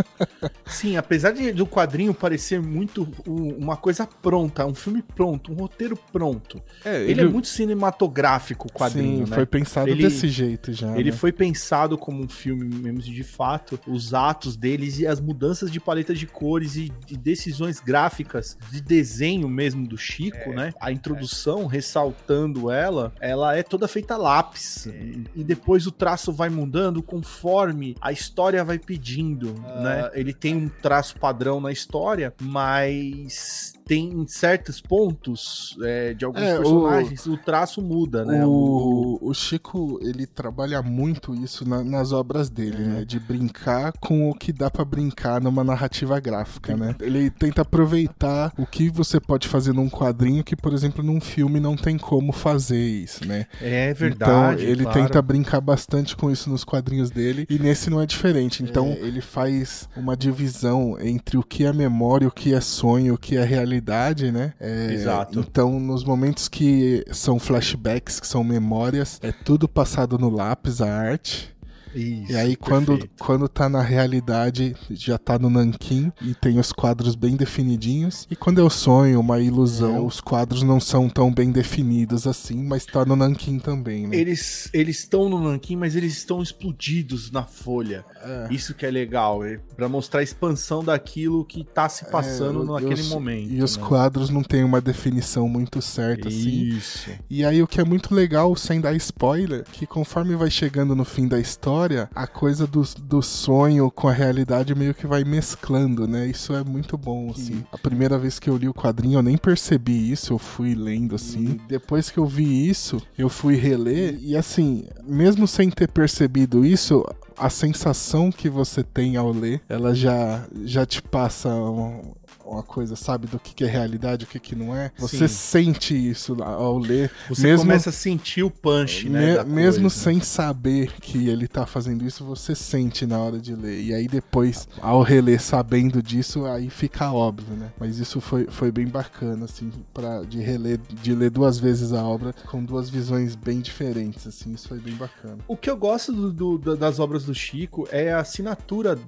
Sim, 0.66 0.96
apesar 0.96 1.32
de, 1.32 1.52
do 1.52 1.66
quadrinho 1.66 2.12
parecer 2.12 2.60
muito 2.60 3.08
uma 3.26 3.76
coisa 3.76 4.06
pronta, 4.06 4.66
um 4.66 4.75
filme 4.75 5.02
pronto, 5.02 5.52
um 5.52 5.56
roteiro 5.56 5.96
pronto. 6.12 6.60
É, 6.84 7.02
ele, 7.02 7.12
ele, 7.12 7.20
é 7.22 7.25
muito 7.25 7.49
cinematográfico, 7.49 8.69
o 8.69 8.72
quadrinho, 8.72 9.25
Sim, 9.25 9.31
né? 9.31 9.37
foi 9.37 9.46
pensado 9.46 9.88
ele, 9.88 10.02
desse 10.02 10.28
jeito 10.28 10.72
já. 10.72 10.96
Ele 10.99 11.10
né? 11.10 11.16
foi 11.16 11.32
pensado 11.32 11.96
como 11.96 12.22
um 12.22 12.28
filme 12.28 12.64
mesmo 12.64 13.00
de 13.00 13.25
fato, 13.25 13.78
os 13.87 14.14
atos 14.14 14.56
deles 14.56 14.99
e 14.99 15.06
as 15.06 15.20
mudanças 15.20 15.70
de 15.70 15.81
paleta 15.81 16.14
de 16.14 16.26
cores 16.26 16.76
e 16.76 16.93
de 17.06 17.16
decisões 17.16 17.81
gráficas, 17.81 18.56
de 18.70 18.81
desenho 18.81 19.49
mesmo 19.49 19.87
do 19.87 19.96
Chico, 19.96 20.50
é, 20.50 20.55
né? 20.55 20.75
A 20.81 20.93
introdução 20.93 21.69
é 21.72 21.81
ressaltando 21.99 22.71
ela, 22.71 23.12
ela 23.21 23.56
é 23.56 23.62
toda 23.62 23.89
feita 23.89 24.17
lápis. 24.17 24.87
E 25.35 25.43
depois 25.43 25.87
o 25.87 25.91
traço 25.91 26.33
vai 26.33 26.49
mudando 26.49 27.03
conforme 27.03 27.97
a 28.00 28.12
história 28.12 28.65
vai 28.65 28.79
pedindo, 28.79 29.50
uh, 29.50 29.83
né? 29.83 30.11
Ele 30.15 30.33
tem 30.33 30.56
um 30.56 30.69
traço 30.69 31.19
padrão 31.19 31.61
na 31.61 31.73
história, 31.73 32.33
mas 32.41 33.75
tem 33.88 34.26
certos 34.29 34.82
pontos 34.82 35.76
é, 35.82 36.12
de 36.12 36.23
alguns 36.23 36.43
é, 36.43 36.58
personagens, 36.58 37.26
o, 37.26 37.32
o, 37.32 37.38
traço 37.38 37.81
muda, 37.81 38.23
né? 38.23 38.44
O, 38.44 39.19
o, 39.23 39.32
Chico, 39.32 39.99
ele 40.02 40.26
trabalha 40.26 40.82
muito 40.82 41.35
isso 41.35 41.67
na, 41.67 41.82
nas 41.82 42.12
obras 42.12 42.50
dele, 42.50 42.85
né? 42.85 43.05
De 43.06 43.19
brincar 43.19 43.94
com 43.99 44.29
o 44.29 44.35
que 44.35 44.52
dá 44.52 44.70
para 44.70 44.85
brincar 44.85 45.40
numa 45.40 45.64
narrativa 45.64 46.20
gráfica, 46.20 46.76
né? 46.76 46.94
Ele 47.00 47.31
tenta 47.31 47.62
aproveitar 47.62 48.52
o 48.58 48.67
que 48.67 48.90
você 48.90 49.19
pode 49.19 49.49
fazer 49.49 49.73
num 49.73 49.88
quadrinho 49.88 50.44
que, 50.44 50.55
por 50.55 50.75
exemplo, 50.75 51.02
num 51.02 51.20
filme 51.20 51.58
não 51.58 51.75
tem 51.75 51.96
como 51.96 52.31
fazer 52.31 52.87
isso, 52.87 53.26
né? 53.26 53.46
É 53.58 53.94
verdade. 53.94 54.64
Então, 54.64 54.70
ele 54.70 54.82
claro. 54.82 55.00
tenta 55.00 55.23
brincar 55.23 55.62
bastante 55.62 56.14
com 56.14 56.31
isso 56.31 56.50
nos 56.50 56.62
quadrinhos 56.62 57.11
dele 57.11 57.46
e 57.49 57.58
nesse 57.58 57.88
não 57.88 58.02
é 58.02 58.05
diferente. 58.05 58.62
Então, 58.62 58.88
é. 58.88 58.99
ele 59.00 59.23
faz 59.23 59.88
uma 59.96 60.14
divisão 60.14 60.99
entre 61.00 61.38
o 61.38 61.43
que 61.43 61.64
é 61.64 61.73
memória, 61.73 62.29
o 62.29 62.31
que 62.31 62.52
é 62.52 62.61
sonho, 62.61 63.14
o 63.14 63.19
que 63.19 63.38
é 63.38 63.43
realidade 63.43 63.78
realidade, 63.79 64.31
né? 64.31 64.53
É, 64.61 64.93
Exato. 64.93 65.41
Então, 65.41 65.79
nos 65.81 66.05
momentos 66.05 66.49
que 66.49 67.05
são 67.13 67.39
flashbacks, 67.39 68.21
que 68.21 68.27
são 68.27 68.43
memórias, 68.45 69.19
é 69.23 69.33
tudo 69.33 69.69
passado 69.69 70.19
no 70.19 70.29
lápis, 70.29 70.81
a 70.81 70.93
arte. 70.93 71.57
Isso, 71.99 72.33
e 72.33 72.37
aí, 72.37 72.56
quando, 72.56 73.09
quando 73.19 73.49
tá 73.49 73.69
na 73.69 73.83
realidade, 73.83 74.77
já 74.91 75.19
tá 75.19 75.39
no 75.39 75.50
nanquim 75.50 76.12
e 76.23 76.35
tem 76.35 76.59
os 76.59 76.73
quadros 76.73 77.15
bem 77.15 77.37
definidinhos. 77.37 78.27
E 78.31 78.37
quando 78.37 78.61
é 78.61 78.65
o 78.65 78.71
sonho, 78.71 79.21
uma 79.21 79.41
ilusão, 79.41 79.97
é. 79.97 80.00
os 80.00 80.21
quadros 80.21 80.62
não 80.62 80.81
são 80.81 81.09
tão 81.09 81.33
bem 81.33 81.50
definidos 81.50 82.27
assim, 82.27 82.62
mas 82.62 82.87
tá 82.87 83.05
no 83.05 83.17
nanquim 83.17 83.59
também, 83.59 84.06
né? 84.06 84.17
Eles 84.17 84.71
estão 84.73 85.29
no 85.29 85.41
nanquim, 85.41 85.77
mas 85.77 85.97
eles 85.97 86.17
estão 86.17 86.43
explodidos 86.43 87.31
na 87.31 87.45
folha. 87.45 88.05
É. 88.23 88.49
Isso 88.51 88.75
que 88.75 88.87
é 88.87 88.91
legal, 88.91 89.44
é 89.44 89.59
para 89.77 89.89
mostrar 89.89 90.21
a 90.21 90.23
expansão 90.23 90.85
daquilo 90.85 91.44
que 91.44 91.65
tá 91.65 91.89
se 91.89 92.05
passando 92.06 92.62
é, 92.62 92.81
naquele 92.81 93.01
os, 93.01 93.09
momento. 93.09 93.51
E 93.51 93.56
né? 93.56 93.65
os 93.65 93.77
quadros 93.77 94.31
não 94.31 94.43
têm 94.43 94.65
uma 94.65 94.81
definição 94.81 95.49
muito 95.49 95.81
certa, 95.81 96.29
assim. 96.29 96.49
Isso. 96.49 97.11
E 97.29 97.44
aí, 97.44 97.62
o 97.62 97.67
que 97.67 97.81
é 97.81 97.85
muito 97.85 98.15
legal, 98.15 98.55
sem 98.56 98.81
dar 98.81 98.94
spoiler, 98.94 99.65
que 99.72 99.87
conforme 99.87 100.37
vai 100.37 100.51
chegando 100.51 100.94
no 100.94 101.05
fim 101.05 101.27
da 101.27 101.39
história, 101.39 101.88
história, 101.89 102.11
a 102.15 102.27
coisa 102.27 102.67
do, 102.67 102.83
do 103.01 103.23
sonho 103.23 103.91
com 103.91 104.09
a 104.09 104.13
realidade 104.13 104.75
meio 104.75 104.95
que 104.95 105.07
vai 105.07 105.25
mesclando, 105.25 106.07
né? 106.07 106.27
Isso 106.27 106.55
é 106.55 106.63
muito 106.63 106.97
bom, 106.99 107.31
assim. 107.31 107.65
A 107.73 107.79
primeira 107.79 108.19
vez 108.19 108.39
que 108.39 108.51
eu 108.51 108.57
li 108.57 108.69
o 108.69 108.75
quadrinho, 108.75 109.19
eu 109.19 109.23
nem 109.23 109.37
percebi 109.37 110.11
isso, 110.11 110.33
eu 110.33 110.39
fui 110.39 110.75
lendo, 110.75 111.15
assim. 111.15 111.59
Depois 111.67 112.11
que 112.11 112.19
eu 112.19 112.27
vi 112.27 112.69
isso, 112.69 113.01
eu 113.17 113.29
fui 113.29 113.57
reler, 113.57 114.19
e 114.21 114.37
assim, 114.37 114.87
mesmo 115.05 115.47
sem 115.47 115.71
ter 115.71 115.89
percebido 115.89 116.65
isso, 116.65 117.05
a 117.39 117.51
sensação 117.51 118.31
que 118.31 118.49
você 118.49 118.83
tem 118.83 119.17
ao 119.17 119.31
ler, 119.31 119.61
ela 119.69 119.95
já, 119.95 120.47
já 120.65 120.85
te 120.85 121.01
passa 121.01 121.49
um, 121.49 122.15
uma 122.45 122.63
coisa, 122.63 122.97
sabe, 122.97 123.27
do 123.27 123.39
que, 123.39 123.55
que 123.55 123.65
é 123.65 123.67
realidade, 123.67 124.25
o 124.25 124.29
que, 124.29 124.41
que 124.41 124.57
não 124.57 124.75
é. 124.75 124.91
Você 124.99 125.29
Sim. 125.29 125.75
sente 125.75 126.11
isso 126.11 126.43
ao 126.43 126.79
ler. 126.79 127.11
Você 127.29 127.43
mesmo, 127.43 127.67
começa 127.67 127.91
a 127.91 127.93
sentir 127.93 128.43
o 128.43 128.51
punch, 128.51 129.09
né? 129.09 129.43
Me, 129.45 129.51
mesmo 129.51 129.83
coisa. 129.83 129.97
sem 129.97 130.21
saber 130.21 130.93
que 131.01 131.29
ele 131.29 131.47
tá 131.47 131.67
fazendo 131.67 132.05
isso, 132.05 132.25
você 132.25 132.55
sente 132.55 133.07
na 133.07 133.19
hora 133.19 133.39
de 133.39 133.55
ler. 133.55 133.81
E 133.81 133.95
aí 133.95 134.09
depois, 134.09 134.67
ao 134.81 135.03
reler 135.03 135.41
sabendo 135.41 136.03
disso, 136.03 136.47
aí 136.47 136.71
fica 136.71 137.13
óbvio, 137.13 137.55
né? 137.55 137.71
Mas 137.79 137.99
isso 137.99 138.21
foi, 138.21 138.47
foi 138.49 138.73
bem 138.73 138.87
bacana, 138.87 139.45
assim, 139.45 139.71
pra, 139.93 140.23
de 140.23 140.41
reler, 140.41 140.81
de 141.03 141.15
ler 141.15 141.31
duas 141.31 141.59
vezes 141.59 141.93
a 141.93 142.03
obra 142.03 142.35
com 142.47 142.65
duas 142.65 142.89
visões 142.89 143.35
bem 143.35 143.61
diferentes, 143.61 144.27
assim, 144.27 144.53
isso 144.53 144.69
foi 144.69 144.79
bem 144.79 144.95
bacana. 144.95 145.39
O 145.47 145.57
que 145.57 145.69
eu 145.69 145.77
gosto 145.77 146.13
do, 146.13 146.59
do, 146.59 146.77
das 146.77 146.99
obras 146.99 147.25
do 147.29 147.35
Chico 147.35 147.87
é 147.91 148.13
a 148.13 148.20
assinatura 148.20 148.99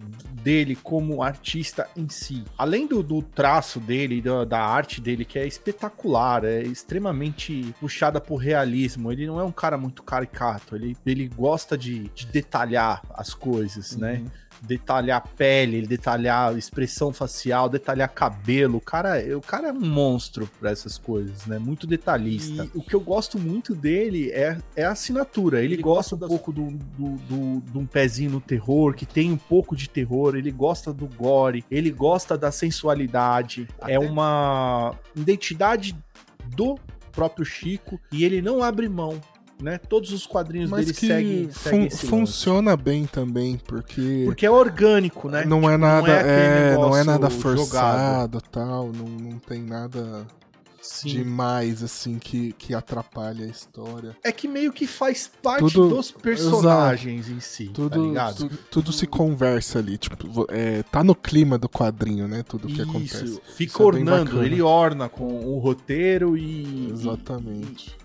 dele 0.43 0.77
como 0.77 1.23
artista 1.23 1.89
em 1.97 2.09
si. 2.09 2.45
Além 2.57 2.87
do, 2.87 3.03
do 3.03 3.23
traço 3.23 3.81
dele, 3.81 4.21
da, 4.21 4.45
da, 4.45 4.61
arte 4.61 5.01
dele, 5.01 5.25
que 5.25 5.39
é 5.39 5.47
espetacular, 5.47 6.45
é 6.45 6.63
extremamente 6.63 7.75
puxada 7.81 8.21
por 8.21 8.37
realismo. 8.37 9.11
Ele 9.11 9.27
não 9.27 9.41
é 9.41 9.45
um 9.45 9.53
cara 9.53 9.77
muito 9.77 10.03
caricato, 10.03 10.77
ele, 10.77 10.97
ele 11.05 11.29
gosta 11.29 11.77
de, 11.77 12.09
de 12.15 12.27
detalhar 12.27 13.03
as 13.15 13.35
coisas, 13.35 13.97
né? 13.97 14.15
uhum. 14.15 14.25
né? 14.25 14.31
detalhar 14.63 15.27
pele, 15.37 15.87
detalhar 15.87 16.57
expressão 16.57 17.13
facial, 17.13 17.69
detalhar 17.69 18.09
cabelo. 18.13 18.79
O 18.79 18.81
cara, 18.81 19.17
o 19.37 19.41
cara 19.41 19.69
é 19.69 19.73
um 19.73 19.81
monstro 19.81 20.49
para 20.59 20.71
essas 20.71 20.99
coisas, 20.99 21.47
né? 21.47 21.59
Muito 21.59 21.87
detalhista. 21.87 22.65
E 22.75 22.79
o 22.79 22.83
que 22.83 22.95
eu 22.95 23.01
gosto 23.01 23.39
muito 23.39 23.75
dele 23.75 24.31
é, 24.31 24.59
é 24.77 24.85
a 24.85 24.93
assinatura. 24.93 25.63
Ele, 25.63 25.75
ele 25.75 25.83
gosta, 25.83 26.15
gosta 26.15 26.27
um 26.27 26.29
pouco 26.29 26.53
do, 26.53 26.71
do, 26.71 27.17
do, 27.17 27.61
de 27.61 27.79
um 27.79 27.87
pezinho 27.87 28.10
no 28.19 28.41
terror, 28.41 28.95
que 28.95 29.07
tem 29.07 29.31
um 29.31 29.37
pouco 29.37 29.77
de 29.77 29.89
terror. 29.89 30.37
Ele 30.37 30.51
gosta 30.51 30.93
do 30.93 31.07
gore, 31.07 31.65
ele 31.71 31.91
gosta 31.91 32.37
da 32.37 32.51
sensualidade. 32.51 33.69
É 33.79 33.85
Até... 33.85 33.93
É 33.95 33.99
uma 33.99 34.95
identidade 35.17 35.97
do 36.57 36.79
próprio 37.13 37.45
Chico 37.45 38.01
e 38.13 38.25
ele 38.25 38.41
não 38.41 38.63
abre 38.63 38.89
mão 38.89 39.21
né? 39.63 39.79
Todos 39.79 40.13
os 40.13 40.27
quadrinhos 40.27 40.71
Mas 40.71 40.87
dele 40.87 40.99
que 40.99 41.07
seguem, 41.07 41.51
seguem 41.51 41.91
fun 41.91 42.07
funciona 42.07 42.73
lance. 42.73 42.83
bem 42.83 43.07
também, 43.07 43.59
porque 43.59 44.23
porque 44.25 44.47
é 44.47 44.51
orgânico, 44.51 45.29
né? 45.29 45.45
Não 45.45 45.59
é 45.59 45.61
tipo, 45.61 45.75
é 45.75 45.77
nada, 45.77 46.07
não 46.07 46.15
é, 46.15 46.73
é 46.73 46.75
não 46.75 46.97
é 46.97 47.05
nada 47.05 47.31
forçado, 47.31 47.67
jogado. 47.67 48.43
tal, 48.51 48.93
não, 48.93 49.07
não 49.07 49.39
tem 49.39 49.63
nada 49.63 50.27
Sim. 50.91 51.09
demais, 51.09 51.83
assim, 51.83 52.19
que, 52.19 52.53
que 52.53 52.75
atrapalha 52.75 53.45
a 53.45 53.49
história. 53.49 54.17
É 54.25 54.33
que 54.33 54.49
meio 54.49 54.73
que 54.73 54.87
faz 54.87 55.31
parte 55.43 55.73
tudo, 55.73 55.95
dos 55.95 56.11
personagens 56.11 57.27
exato. 57.27 57.37
em 57.37 57.41
si, 57.41 57.67
tá 57.67 57.73
tudo, 57.75 57.91
tá 57.91 57.97
ligado? 57.99 58.37
Tudo, 58.37 58.59
tudo, 58.71 58.93
se 58.93 59.07
conversa 59.07 59.79
ali, 59.79 59.97
tipo, 59.97 60.47
é, 60.49 60.83
tá 60.83 61.05
no 61.05 61.15
clima 61.15 61.57
do 61.57 61.69
quadrinho, 61.69 62.27
né? 62.27 62.43
Tudo 62.43 62.67
Isso, 62.67 62.77
que 62.77 62.83
acontece. 62.83 63.41
Fica 63.55 63.73
Isso 63.73 63.83
é 63.83 63.87
ornando, 63.87 64.43
é 64.43 64.47
ele 64.47 64.61
orna 64.61 65.09
com 65.09 65.47
o 65.47 65.59
roteiro 65.59 66.37
e. 66.37 66.91
Exatamente. 66.91 67.97
E, 67.97 68.00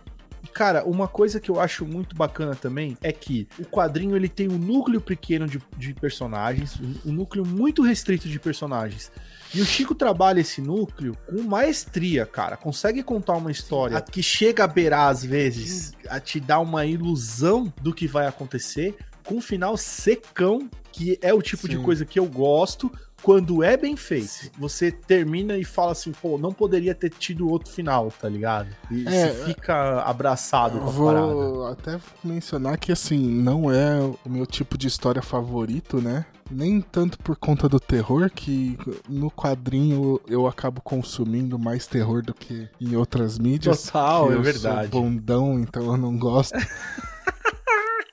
Cara, 0.56 0.86
uma 0.86 1.06
coisa 1.06 1.38
que 1.38 1.52
eu 1.52 1.60
acho 1.60 1.86
muito 1.86 2.16
bacana 2.16 2.56
também 2.56 2.98
é 3.04 3.12
que 3.12 3.46
o 3.60 3.66
quadrinho 3.66 4.16
ele 4.16 4.30
tem 4.30 4.48
um 4.48 4.58
núcleo 4.58 5.02
pequeno 5.02 5.46
de, 5.46 5.62
de 5.78 5.94
personagens, 5.94 6.80
um, 6.80 7.10
um 7.10 7.12
núcleo 7.12 7.46
muito 7.46 7.82
restrito 7.82 8.30
de 8.30 8.40
personagens. 8.40 9.12
E 9.54 9.60
o 9.60 9.66
Chico 9.66 9.94
trabalha 9.94 10.40
esse 10.40 10.62
núcleo 10.62 11.14
com 11.28 11.42
maestria, 11.42 12.26
cara. 12.26 12.56
Consegue 12.56 13.04
contar 13.04 13.34
uma 13.34 13.52
história 13.52 14.00
que 14.00 14.24
chega 14.24 14.64
a 14.64 14.68
beirar, 14.68 15.10
às 15.10 15.26
vezes, 15.26 15.92
a 16.08 16.22
te 16.22 16.40
dar 16.40 16.62
uma 16.62 16.86
ilusão 16.86 17.72
do 17.82 17.94
que 17.94 18.08
vai 18.08 18.26
acontecer, 18.26 18.96
com 19.26 19.36
um 19.36 19.42
final 19.42 19.76
secão, 19.76 20.70
que 20.90 21.20
é 21.22 21.34
o 21.34 21.42
tipo 21.42 21.64
Sim. 21.64 21.78
de 21.78 21.80
coisa 21.80 22.06
que 22.06 22.18
eu 22.18 22.26
gosto, 22.28 22.90
quando 23.22 23.64
é 23.64 23.76
bem 23.76 23.96
feito, 23.96 24.52
você 24.58 24.92
termina 24.92 25.58
e 25.58 25.64
fala 25.64 25.94
assim, 25.94 26.12
pô, 26.12 26.38
não 26.38 26.52
poderia 26.52 26.94
ter 26.94 27.10
tido 27.10 27.50
outro 27.50 27.72
final, 27.72 28.12
tá 28.12 28.30
ligado? 28.30 28.68
E 28.92 29.08
é, 29.08 29.30
fica 29.46 30.02
abraçado 30.02 30.80
com 30.80 30.88
a 30.88 30.90
vou 30.90 31.08
parada. 31.08 31.34
Vou 31.34 31.68
até 31.68 32.00
mencionar 32.24 32.78
que, 32.78 32.92
assim, 32.92 33.18
não 33.18 33.72
é 33.72 34.00
o 34.00 34.30
meu 34.30 34.46
tipo 34.46 34.78
de 34.78 34.88
história 34.88 35.22
favorito, 35.22 36.00
né? 36.00 36.26
Nem 36.52 36.80
tanto 36.80 37.18
por 37.18 37.36
conta 37.36 37.68
do 37.68 37.80
terror, 37.80 38.30
que 38.30 38.78
no 39.10 39.32
quadrinho 39.32 40.22
eu 40.28 40.46
acabo 40.46 40.80
consumindo 40.80 41.58
mais 41.58 41.88
terror 41.88 42.22
do 42.22 42.34
que 42.34 42.70
em 42.80 42.96
outras 42.96 43.40
mídias. 43.40 43.84
Total, 43.84 44.32
é 44.32 44.38
verdade. 44.38 44.92
Sou 44.92 45.02
bondão, 45.02 45.60
então 45.60 45.84
eu 45.86 45.98
não 45.98 46.16
gosto. 46.16 46.54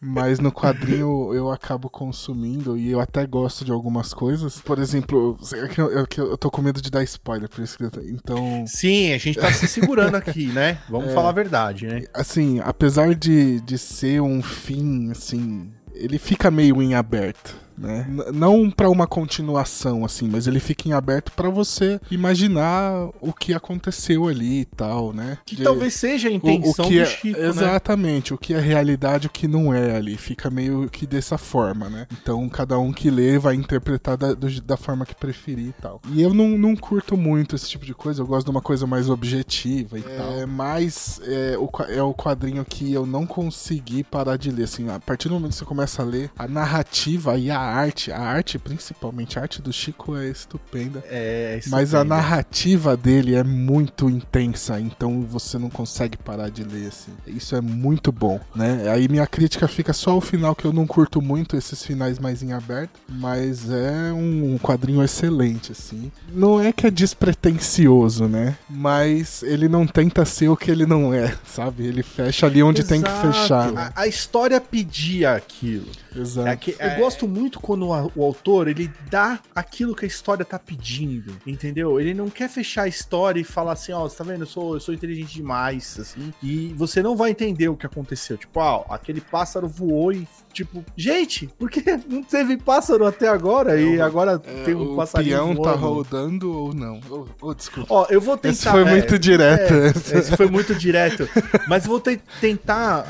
Mas 0.04 0.40
no 0.40 0.50
quadrinho 0.50 1.32
eu 1.32 1.48
acabo 1.48 1.88
consumindo 1.88 2.76
e 2.76 2.90
eu 2.90 2.98
até 2.98 3.24
gosto 3.24 3.64
de 3.64 3.70
algumas 3.70 4.12
coisas. 4.12 4.60
Por 4.60 4.80
exemplo, 4.80 5.38
é 5.54 5.68
que 5.68 5.80
eu, 5.80 5.96
é 5.96 6.04
eu, 6.18 6.36
tô 6.36 6.50
com 6.50 6.60
medo 6.60 6.82
de 6.82 6.90
dar 6.90 7.04
spoiler, 7.04 7.48
por 7.48 7.62
isso 7.62 7.78
que 7.78 7.84
eu, 7.84 7.90
então. 8.08 8.64
Sim, 8.66 9.12
a 9.12 9.18
gente 9.18 9.38
tá 9.38 9.52
se 9.52 9.68
segurando 9.68 10.16
aqui, 10.16 10.46
né? 10.46 10.78
Vamos 10.90 11.10
é, 11.10 11.14
falar 11.14 11.28
a 11.28 11.32
verdade, 11.32 11.86
né? 11.86 12.02
Assim, 12.12 12.58
apesar 12.64 13.14
de, 13.14 13.60
de 13.60 13.78
ser 13.78 14.20
um 14.20 14.42
fim, 14.42 15.12
assim, 15.12 15.70
ele 15.94 16.18
fica 16.18 16.50
meio 16.50 16.82
em 16.82 16.96
aberto 16.96 17.61
né? 17.76 18.06
Não 18.32 18.70
para 18.70 18.88
uma 18.88 19.06
continuação 19.06 20.04
assim, 20.04 20.28
mas 20.28 20.46
ele 20.46 20.60
fica 20.60 20.88
em 20.88 20.92
aberto 20.92 21.32
para 21.32 21.48
você 21.48 22.00
imaginar 22.10 23.08
o 23.20 23.32
que 23.32 23.54
aconteceu 23.54 24.28
ali 24.28 24.60
e 24.60 24.64
tal, 24.64 25.12
né? 25.12 25.38
Que 25.44 25.56
De, 25.56 25.62
talvez 25.64 25.94
seja 25.94 26.28
a 26.28 26.32
intenção 26.32 26.84
o, 26.84 26.88
o 26.88 26.90
que 26.90 26.96
do 26.96 27.02
é, 27.02 27.06
Chico, 27.06 27.40
né? 27.40 27.48
Exatamente, 27.48 28.32
né? 28.32 28.34
o 28.34 28.38
que 28.38 28.54
é 28.54 28.60
realidade, 28.60 29.26
o 29.26 29.30
que 29.30 29.48
não 29.48 29.72
é 29.72 29.96
ali, 29.96 30.16
fica 30.16 30.50
meio 30.50 30.88
que 30.88 31.06
dessa 31.06 31.38
forma, 31.38 31.88
né? 31.88 32.06
Então 32.12 32.48
cada 32.48 32.78
um 32.78 32.92
que 32.92 33.10
lê 33.10 33.38
vai 33.38 33.54
interpretar 33.54 34.16
da, 34.16 34.34
da 34.34 34.76
forma 34.76 35.06
que 35.06 35.14
preferir 35.14 35.68
e 35.68 35.74
tal. 35.80 36.00
E 36.10 36.22
eu 36.22 36.34
não, 36.34 36.48
não 36.50 36.76
curto 36.76 37.16
muito 37.16 37.56
esse 37.56 37.68
tipo 37.68 37.84
de 37.84 37.94
coisa, 37.94 38.22
eu 38.22 38.26
gosto 38.26 38.46
de 38.46 38.50
uma 38.50 38.62
coisa 38.62 38.86
mais 38.86 39.08
objetiva 39.08 39.98
e 39.98 40.04
é, 40.06 40.16
tal. 40.16 40.46
Mas 40.46 41.20
é 41.24 41.56
o, 41.58 41.70
é 41.88 42.02
o 42.02 42.14
quadrinho 42.14 42.64
que 42.64 42.92
eu 42.92 43.06
não 43.06 43.26
consegui 43.26 44.02
parar 44.04 44.36
de 44.36 44.50
ler, 44.50 44.64
assim, 44.64 44.88
a 44.88 44.98
partir 44.98 45.28
do 45.28 45.34
momento 45.34 45.52
que 45.52 45.58
você 45.58 45.64
começa 45.64 46.02
a 46.02 46.04
ler, 46.04 46.30
a 46.38 46.46
narrativa 46.46 47.36
e 47.36 47.50
a 47.50 47.61
arte, 47.62 48.10
a 48.10 48.18
arte, 48.18 48.58
principalmente 48.58 49.38
a 49.38 49.42
arte 49.42 49.60
do 49.60 49.72
Chico 49.72 50.16
é 50.16 50.28
estupenda. 50.28 51.02
É, 51.08 51.56
estupenda. 51.58 51.76
Mas 51.76 51.94
a 51.94 52.04
narrativa 52.04 52.96
dele 52.96 53.34
é 53.34 53.42
muito 53.42 54.08
intensa, 54.08 54.80
então 54.80 55.22
você 55.22 55.58
não 55.58 55.70
consegue 55.70 56.16
parar 56.16 56.50
de 56.50 56.64
ler, 56.64 56.88
assim. 56.88 57.12
Isso 57.26 57.54
é 57.54 57.60
muito 57.60 58.12
bom, 58.12 58.40
né? 58.54 58.88
Aí 58.90 59.08
minha 59.08 59.26
crítica 59.26 59.66
fica 59.68 59.92
só 59.92 60.12
ao 60.12 60.20
final, 60.20 60.54
que 60.54 60.64
eu 60.64 60.72
não 60.72 60.86
curto 60.86 61.20
muito 61.20 61.56
esses 61.56 61.82
finais 61.82 62.18
mais 62.18 62.42
em 62.42 62.52
aberto, 62.52 63.00
mas 63.08 63.70
é 63.70 64.12
um 64.12 64.58
quadrinho 64.58 65.02
excelente, 65.02 65.72
assim. 65.72 66.10
Não 66.32 66.60
é 66.60 66.72
que 66.72 66.86
é 66.86 66.90
despretensioso, 66.90 68.28
né? 68.28 68.56
Mas 68.68 69.42
ele 69.42 69.68
não 69.68 69.86
tenta 69.86 70.24
ser 70.24 70.48
o 70.48 70.56
que 70.56 70.70
ele 70.70 70.86
não 70.86 71.12
é, 71.12 71.34
sabe? 71.44 71.86
Ele 71.86 72.02
fecha 72.02 72.46
ali 72.46 72.62
onde 72.62 72.80
Exato. 72.80 72.94
tem 72.94 73.02
que 73.02 73.20
fechar. 73.20 73.72
Né? 73.72 73.92
A, 73.94 74.02
a 74.02 74.06
história 74.06 74.60
pedia 74.60 75.32
aquilo. 75.32 75.88
Exato. 76.14 76.48
É 76.48 76.56
que, 76.56 76.76
eu 76.78 76.86
é... 76.86 76.98
gosto 76.98 77.26
muito 77.26 77.51
quando 77.60 77.86
o, 77.88 78.22
autor 78.22 78.68
ele 78.68 78.90
dá 79.10 79.40
aquilo 79.54 79.94
que 79.94 80.04
a 80.04 80.08
história 80.08 80.44
tá 80.44 80.58
pedindo, 80.58 81.36
entendeu? 81.46 82.00
Ele 82.00 82.14
não 82.14 82.30
quer 82.30 82.48
fechar 82.48 82.82
a 82.82 82.88
história 82.88 83.40
e 83.40 83.44
falar 83.44 83.72
assim, 83.72 83.92
ó, 83.92 84.04
oh, 84.04 84.08
você 84.08 84.16
tá 84.16 84.24
vendo? 84.24 84.42
Eu 84.42 84.46
sou, 84.46 84.74
eu 84.74 84.80
sou 84.80 84.94
inteligente 84.94 85.34
demais, 85.34 85.98
assim, 85.98 86.32
e 86.42 86.72
você 86.76 87.02
não 87.02 87.16
vai 87.16 87.30
entender 87.30 87.68
o 87.68 87.76
que 87.76 87.86
aconteceu. 87.86 88.36
Tipo, 88.36 88.60
ah, 88.60 88.84
aquele 88.88 89.20
pássaro 89.20 89.68
voou 89.68 90.12
e, 90.12 90.26
tipo, 90.52 90.84
gente, 90.96 91.48
por 91.58 91.70
que 91.70 91.82
não 92.08 92.22
teve 92.22 92.56
pássaro 92.56 93.06
até 93.06 93.28
agora? 93.28 93.78
É, 93.78 93.82
e 93.82 94.00
agora 94.00 94.40
é, 94.44 94.64
tem 94.64 94.74
um 94.74 94.96
passarinho 94.96 95.42
O 95.42 95.54
peão 95.54 95.62
tá 95.62 95.72
rodando 95.72 96.52
ou 96.52 96.74
não? 96.74 97.00
Oh, 97.10 97.26
oh, 97.40 97.54
desculpa. 97.54 97.92
Ó, 97.92 98.06
eu 98.08 98.20
vou 98.20 98.36
tentar... 98.36 98.52
Esse 98.52 98.70
foi 98.70 98.82
é, 98.82 98.84
muito 98.84 99.18
direto. 99.18 99.74
É, 99.74 100.18
esse 100.18 100.36
foi 100.36 100.46
muito 100.46 100.74
direto. 100.74 101.28
Mas 101.68 101.86
vou 101.86 102.00
te, 102.00 102.20
tentar... 102.40 103.04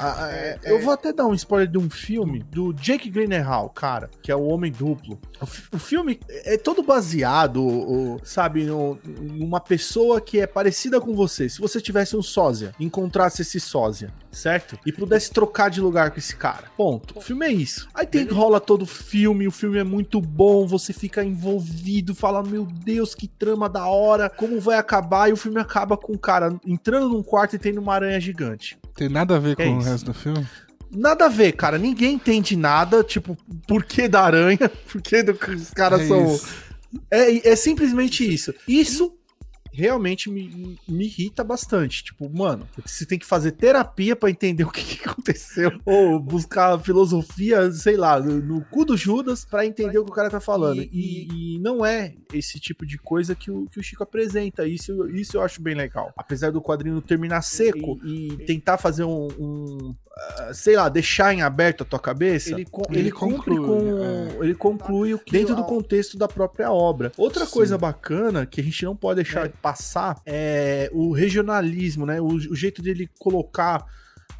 eu 0.65 0.81
vou 0.81 0.93
até 0.93 1.13
dar 1.13 1.27
um 1.27 1.35
spoiler 1.35 1.69
de 1.69 1.79
um 1.79 1.89
filme 1.89 2.43
do 2.51 2.73
Jake 2.73 3.11
Gyllenhaal, 3.11 3.69
cara, 3.71 4.11
que 4.23 4.32
é 4.33 4.37
o 4.37 4.47
Homem 4.47 4.73
Duplo. 4.73 5.19
O, 5.41 5.77
o 5.77 5.79
filme 5.79 6.19
é 6.29 6.57
todo 6.57 6.83
baseado, 6.83 7.63
o, 7.63 8.21
sabe, 8.25 8.65
no, 8.65 8.99
numa 9.21 9.61
pessoa 9.61 10.21
que 10.21 10.41
é 10.41 10.47
parecida 10.47 11.01
com 11.01 11.15
você. 11.15 11.49
Se 11.49 11.61
você 11.61 11.81
tivesse 11.81 12.17
um 12.17 12.23
sósia, 12.23 12.75
encontrasse 12.81 13.43
esse 13.43 13.61
sósia, 13.61 14.13
certo? 14.31 14.79
E 14.85 14.93
pudesse 14.93 15.31
trocar 15.31 15.71
de 15.71 15.81
lugar 15.81 16.11
com 16.11 16.19
esse 16.19 16.35
cara. 16.35 16.65
Ponto. 16.77 17.19
O 17.19 17.21
filme 17.21 17.47
é 17.47 17.53
isso. 17.53 17.89
Aí 17.95 18.07
tem 18.07 18.27
rola 18.27 18.61
todo 18.61 18.83
o 18.83 18.87
filme, 18.87 19.47
o 19.47 19.53
filme 19.53 19.79
é 19.79 19.85
muito 19.85 20.21
bom, 20.21 20.67
você 20.67 20.93
fica 20.93 21.23
envolvido, 21.23 22.15
fala, 22.15 22.43
meu 22.43 22.65
Deus, 22.65 23.15
que 23.15 23.29
trama 23.29 23.69
da 23.69 23.87
hora, 23.87 24.29
como 24.29 24.61
vai 24.61 24.79
acabar? 24.79 25.29
E 25.29 25.33
o 25.33 25.37
filme 25.37 25.61
acaba 25.61 25.97
com 25.97 26.13
o 26.15 26.19
cara 26.19 26.59
entrando 26.67 27.09
num 27.09 27.23
quarto 27.23 27.57
e 27.57 27.59
tendo 27.59 27.81
uma 27.81 27.95
aranha 27.95 28.21
gigante. 28.21 28.79
Tem 28.95 29.09
nada 29.09 29.37
a 29.37 29.39
ver 29.39 29.53
é 29.53 29.67
com 29.67 29.79
isso. 29.79 29.89
o 29.89 29.91
resto 29.91 30.07
do 30.07 30.15
filme? 30.15 30.47
Nada 30.93 31.27
a 31.27 31.29
ver, 31.29 31.53
cara. 31.53 31.79
Ninguém 31.79 32.15
entende 32.15 32.57
nada. 32.57 33.03
Tipo, 33.03 33.37
por 33.67 33.85
que 33.85 34.07
da 34.07 34.23
aranha? 34.23 34.71
Por 34.91 35.01
que 35.01 35.23
do, 35.23 35.33
os 35.33 35.71
caras 35.71 36.03
é 36.03 36.07
são. 36.07 36.41
É, 37.11 37.51
é 37.51 37.57
simplesmente 37.57 38.31
isso. 38.31 38.55
Isso 38.69 39.17
realmente 39.73 40.31
me, 40.31 40.79
me 40.87 41.05
irrita 41.05 41.43
bastante. 41.43 42.05
Tipo, 42.05 42.29
mano, 42.29 42.69
você 42.85 43.07
tem 43.07 43.19
que 43.19 43.27
fazer 43.27 43.53
terapia 43.53 44.15
para 44.15 44.31
entender 44.31 44.65
o 44.69 44.71
que, 44.71 44.99
que, 44.99 45.09
aconteceu. 45.09 45.73
Ou 45.85 46.21
buscar 46.21 46.79
filosofia, 46.79 47.73
sei 47.73 47.97
lá, 47.97 48.21
no, 48.21 48.41
no 48.41 48.65
cu 48.67 48.85
do 48.85 48.97
Judas 48.97 49.45
para 49.45 49.67
entender 49.67 49.99
o 49.99 50.05
que 50.05 50.11
o 50.11 50.15
cara 50.15 50.31
tá 50.31 50.41
falando. 50.41 50.83
E, 50.83 51.57
e, 51.57 51.59
não 51.59 51.85
é 51.85 52.15
esse 52.33 52.61
tipo 52.61 52.85
de 52.85 52.99
coisa 52.99 53.35
que 53.35 53.51
o, 53.51 53.67
que 53.67 53.81
o 53.81 53.83
Chico 53.83 54.03
apresenta. 54.03 54.67
Isso, 54.67 55.09
isso 55.09 55.39
eu 55.39 55.43
acho 55.43 55.63
bem 55.63 55.75
legal. 55.75 56.13
Apesar 56.17 56.51
do 56.51 56.61
quadrinho 56.61 57.01
terminar 57.01 57.43
seco 57.43 57.99
e, 58.05 58.33
e 58.33 58.37
tentar 58.45 58.77
fazer 58.77 59.05
um, 59.05 59.29
um 59.39 59.95
sei 60.53 60.77
lá, 60.77 60.89
deixar 60.89 61.33
em 61.35 61.43
aberto 61.43 61.83
a 61.83 61.85
tua 61.85 61.99
cabeça, 61.99 62.51
ele, 62.51 62.67
ele, 62.91 62.99
ele 62.99 63.11
conclui, 63.11 63.57
com. 63.57 64.03
É. 64.03 64.45
Ele 64.45 64.55
conclui 64.55 65.15
o 65.15 65.19
que 65.19 65.33
dentro 65.33 65.57
do 65.57 65.65
contexto 65.65 66.17
da 66.17 66.29
própria 66.29 66.71
obra. 66.71 67.13
Outra 67.17 67.47
Sim. 67.47 67.53
coisa 67.53 67.79
bacana 67.79 68.47
que 68.47 68.61
a 68.61 68.65
gente 68.65 68.85
não 68.85 68.95
pode 68.95 69.23
deixar 69.23 69.47
é. 69.47 69.49
passar 69.49 70.21
é 70.27 70.91
o 70.93 71.13
regionalismo, 71.13 72.07
né? 72.07 72.21
O, 72.21 72.27
o 72.27 72.57
jeito 72.57 72.83
dele 72.83 73.09
colocar 73.19 73.87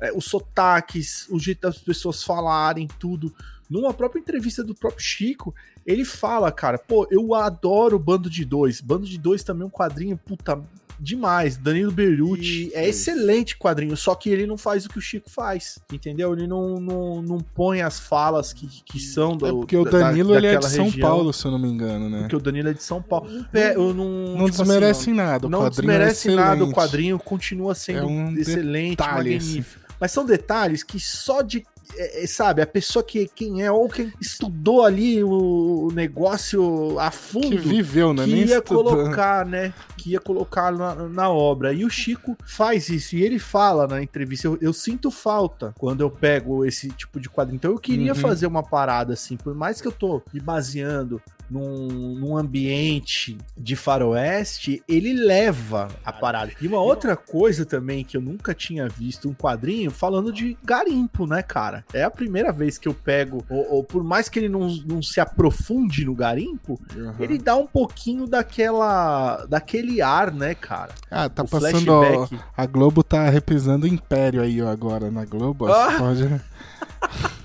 é, 0.01 0.13
os 0.13 0.25
sotaques, 0.25 1.27
o 1.31 1.39
jeito 1.39 1.61
das 1.63 1.79
pessoas 1.79 2.23
falarem, 2.23 2.89
tudo. 2.99 3.35
Numa 3.69 3.95
própria 3.95 4.21
entrevista 4.21 4.63
do 4.63 4.75
próprio 4.75 5.03
Chico, 5.03 5.55
ele 5.87 6.05
fala, 6.05 6.53
cara, 6.53 6.79
pô, 6.79 7.07
eu 7.11 7.35
adoro 7.35 7.99
Bando 7.99 8.29
de 8.29 8.45
Dois. 8.45 8.81
Bando 8.81 9.07
de 9.07 9.19
Dois 9.19 9.43
também 9.43 9.63
é 9.63 9.67
um 9.67 9.71
quadrinho, 9.71 10.19
puta, 10.19 10.61
demais. 11.03 11.57
Danilo 11.57 11.91
Beruti 11.91 12.71
é 12.73 12.89
excelente 12.89 13.57
quadrinho, 13.59 13.97
só 13.97 14.15
que 14.15 14.31
ele 14.31 14.47
não 14.47 14.57
faz 14.57 14.87
o 14.87 14.89
que 14.89 14.99
o 14.99 15.01
Chico 15.01 15.29
faz, 15.29 15.79
entendeu? 15.93 16.33
Ele 16.33 16.47
não, 16.47 16.81
não, 16.81 17.21
não 17.21 17.39
põe 17.39 17.83
as 17.83 17.99
falas 17.99 18.53
que, 18.53 18.67
que 18.85 19.01
são 19.01 19.37
do. 19.37 19.47
É 19.47 19.51
porque 19.51 19.77
o 19.77 19.85
Danilo 19.85 20.31
da, 20.31 20.39
ele 20.39 20.47
é 20.47 20.57
de 20.57 20.71
São 20.71 20.85
região, 20.85 21.09
Paulo, 21.09 21.33
se 21.33 21.45
eu 21.45 21.51
não 21.51 21.59
me 21.59 21.69
engano, 21.69 22.09
né? 22.09 22.21
Porque 22.21 22.37
o 22.37 22.41
Danilo 22.41 22.69
é 22.69 22.73
de 22.73 22.83
São 22.83 23.03
Paulo. 23.03 23.29
Eu 23.53 23.93
não, 23.93 24.37
não 24.37 24.47
tipo 24.47 24.59
desmerece 24.63 25.01
assim, 25.01 25.13
nada. 25.13 25.47
O 25.47 25.51
não 25.51 25.69
desmerece 25.69 26.31
é 26.31 26.35
nada. 26.35 26.65
O 26.65 26.73
quadrinho 26.73 27.19
continua 27.19 27.75
sendo 27.75 27.99
é 27.99 28.05
um 28.05 28.37
excelente, 28.37 28.91
detalhe, 28.91 29.35
magnífico. 29.35 29.81
Assim. 29.85 29.97
Mas 30.01 30.13
são 30.13 30.25
detalhes 30.25 30.83
que 30.83 31.01
só 31.01 31.43
de 31.43 31.65
é, 31.97 32.25
é, 32.25 32.27
sabe, 32.27 32.63
a 32.63 32.67
pessoa 32.67 33.03
que 33.03 33.27
quem 33.27 33.63
é, 33.63 33.71
ou 33.71 33.89
quem 33.89 34.13
estudou 34.21 34.85
ali 34.85 35.23
o 35.23 35.91
negócio 35.93 36.99
a 36.99 37.11
fundo. 37.11 37.51
Que 37.51 37.59
viveu, 37.59 38.13
né? 38.13 38.25
Que 38.25 38.31
Nem 38.31 38.45
ia 38.45 38.59
estudando. 38.59 38.97
colocar, 38.97 39.47
né? 39.47 39.75
Que 39.97 40.11
ia 40.11 40.21
colocar 40.21 40.73
na, 40.73 40.95
na, 41.09 41.31
obra. 41.31 41.73
E 41.73 41.85
o 41.85 41.91
Chico 41.91 42.37
faz 42.47 42.89
isso. 42.89 43.17
E 43.17 43.23
ele 43.23 43.39
fala 43.39 43.87
na 43.87 44.03
entrevista: 44.03 44.47
eu, 44.47 44.59
eu 44.61 44.73
sinto 44.73 45.11
falta 45.11 45.75
quando 45.79 46.01
eu 46.01 46.11
pego 46.11 46.65
esse 46.65 46.89
tipo 46.91 47.21
de 47.21 47.29
quadro. 47.29 47.55
Então 47.55 47.73
eu 47.73 47.79
queria 47.79 48.13
uhum. 48.13 48.19
fazer 48.19 48.47
uma 48.47 48.63
parada 48.63 49.13
assim, 49.13 49.37
por 49.37 49.55
mais 49.55 49.81
que 49.81 49.89
eu 49.89 49.93
tô 49.93 50.23
me 50.33 50.41
baseando 50.41 51.21
num, 51.53 52.15
num 52.15 52.37
ambiente 52.37 53.37
de 53.57 53.77
faroeste, 53.77 54.83
ele 54.89 55.13
leva 55.13 55.89
a 56.05 56.13
parada. 56.13 56.53
E 56.61 56.67
uma 56.67 56.81
outra 56.81 57.15
coisa 57.15 57.67
também 57.67 58.05
que 58.05 58.17
eu 58.17 58.21
nunca 58.21 58.55
tinha 58.55 58.89
visto 58.89 59.29
um 59.29 59.35
quadrinho 59.35 59.91
falando 59.91 60.33
de 60.33 60.57
garimpo, 60.65 61.27
né, 61.27 61.43
cara? 61.43 61.85
É 61.93 62.03
a 62.03 62.11
primeira 62.11 62.51
vez 62.51 62.79
que 62.79 62.89
eu 62.89 62.95
pego, 62.95 63.45
ou, 63.51 63.75
ou 63.75 63.85
por 63.85 64.03
mais 64.03 64.29
que 64.29 64.39
ele 64.39 64.49
não, 64.49 64.69
não 64.87 65.03
se 65.03 65.21
aprofunde 65.21 66.05
no 66.05 66.15
garimpo, 66.15 66.81
uhum. 66.97 67.15
ele 67.21 67.37
dá 67.39 67.55
um 67.55 67.67
pouquinho 67.67 68.27
daquela 68.27 69.45
daquele 69.47 70.01
ar, 70.01 70.33
né, 70.33 70.55
cara? 70.55 70.95
Ah, 71.11 71.29
tá 71.29 71.43
o 71.43 71.49
passando 71.49 71.93
ó, 71.93 72.29
a 72.57 72.67
Globo 72.67 73.03
tá 73.03 73.29
reprisando 73.29 73.85
o 73.85 73.89
Império 73.89 74.41
aí 74.41 74.63
ó, 74.63 74.69
agora 74.69 75.11
na 75.11 75.25
Globo. 75.25 75.71
Ah. 75.71 75.97
Pode... 75.99 76.41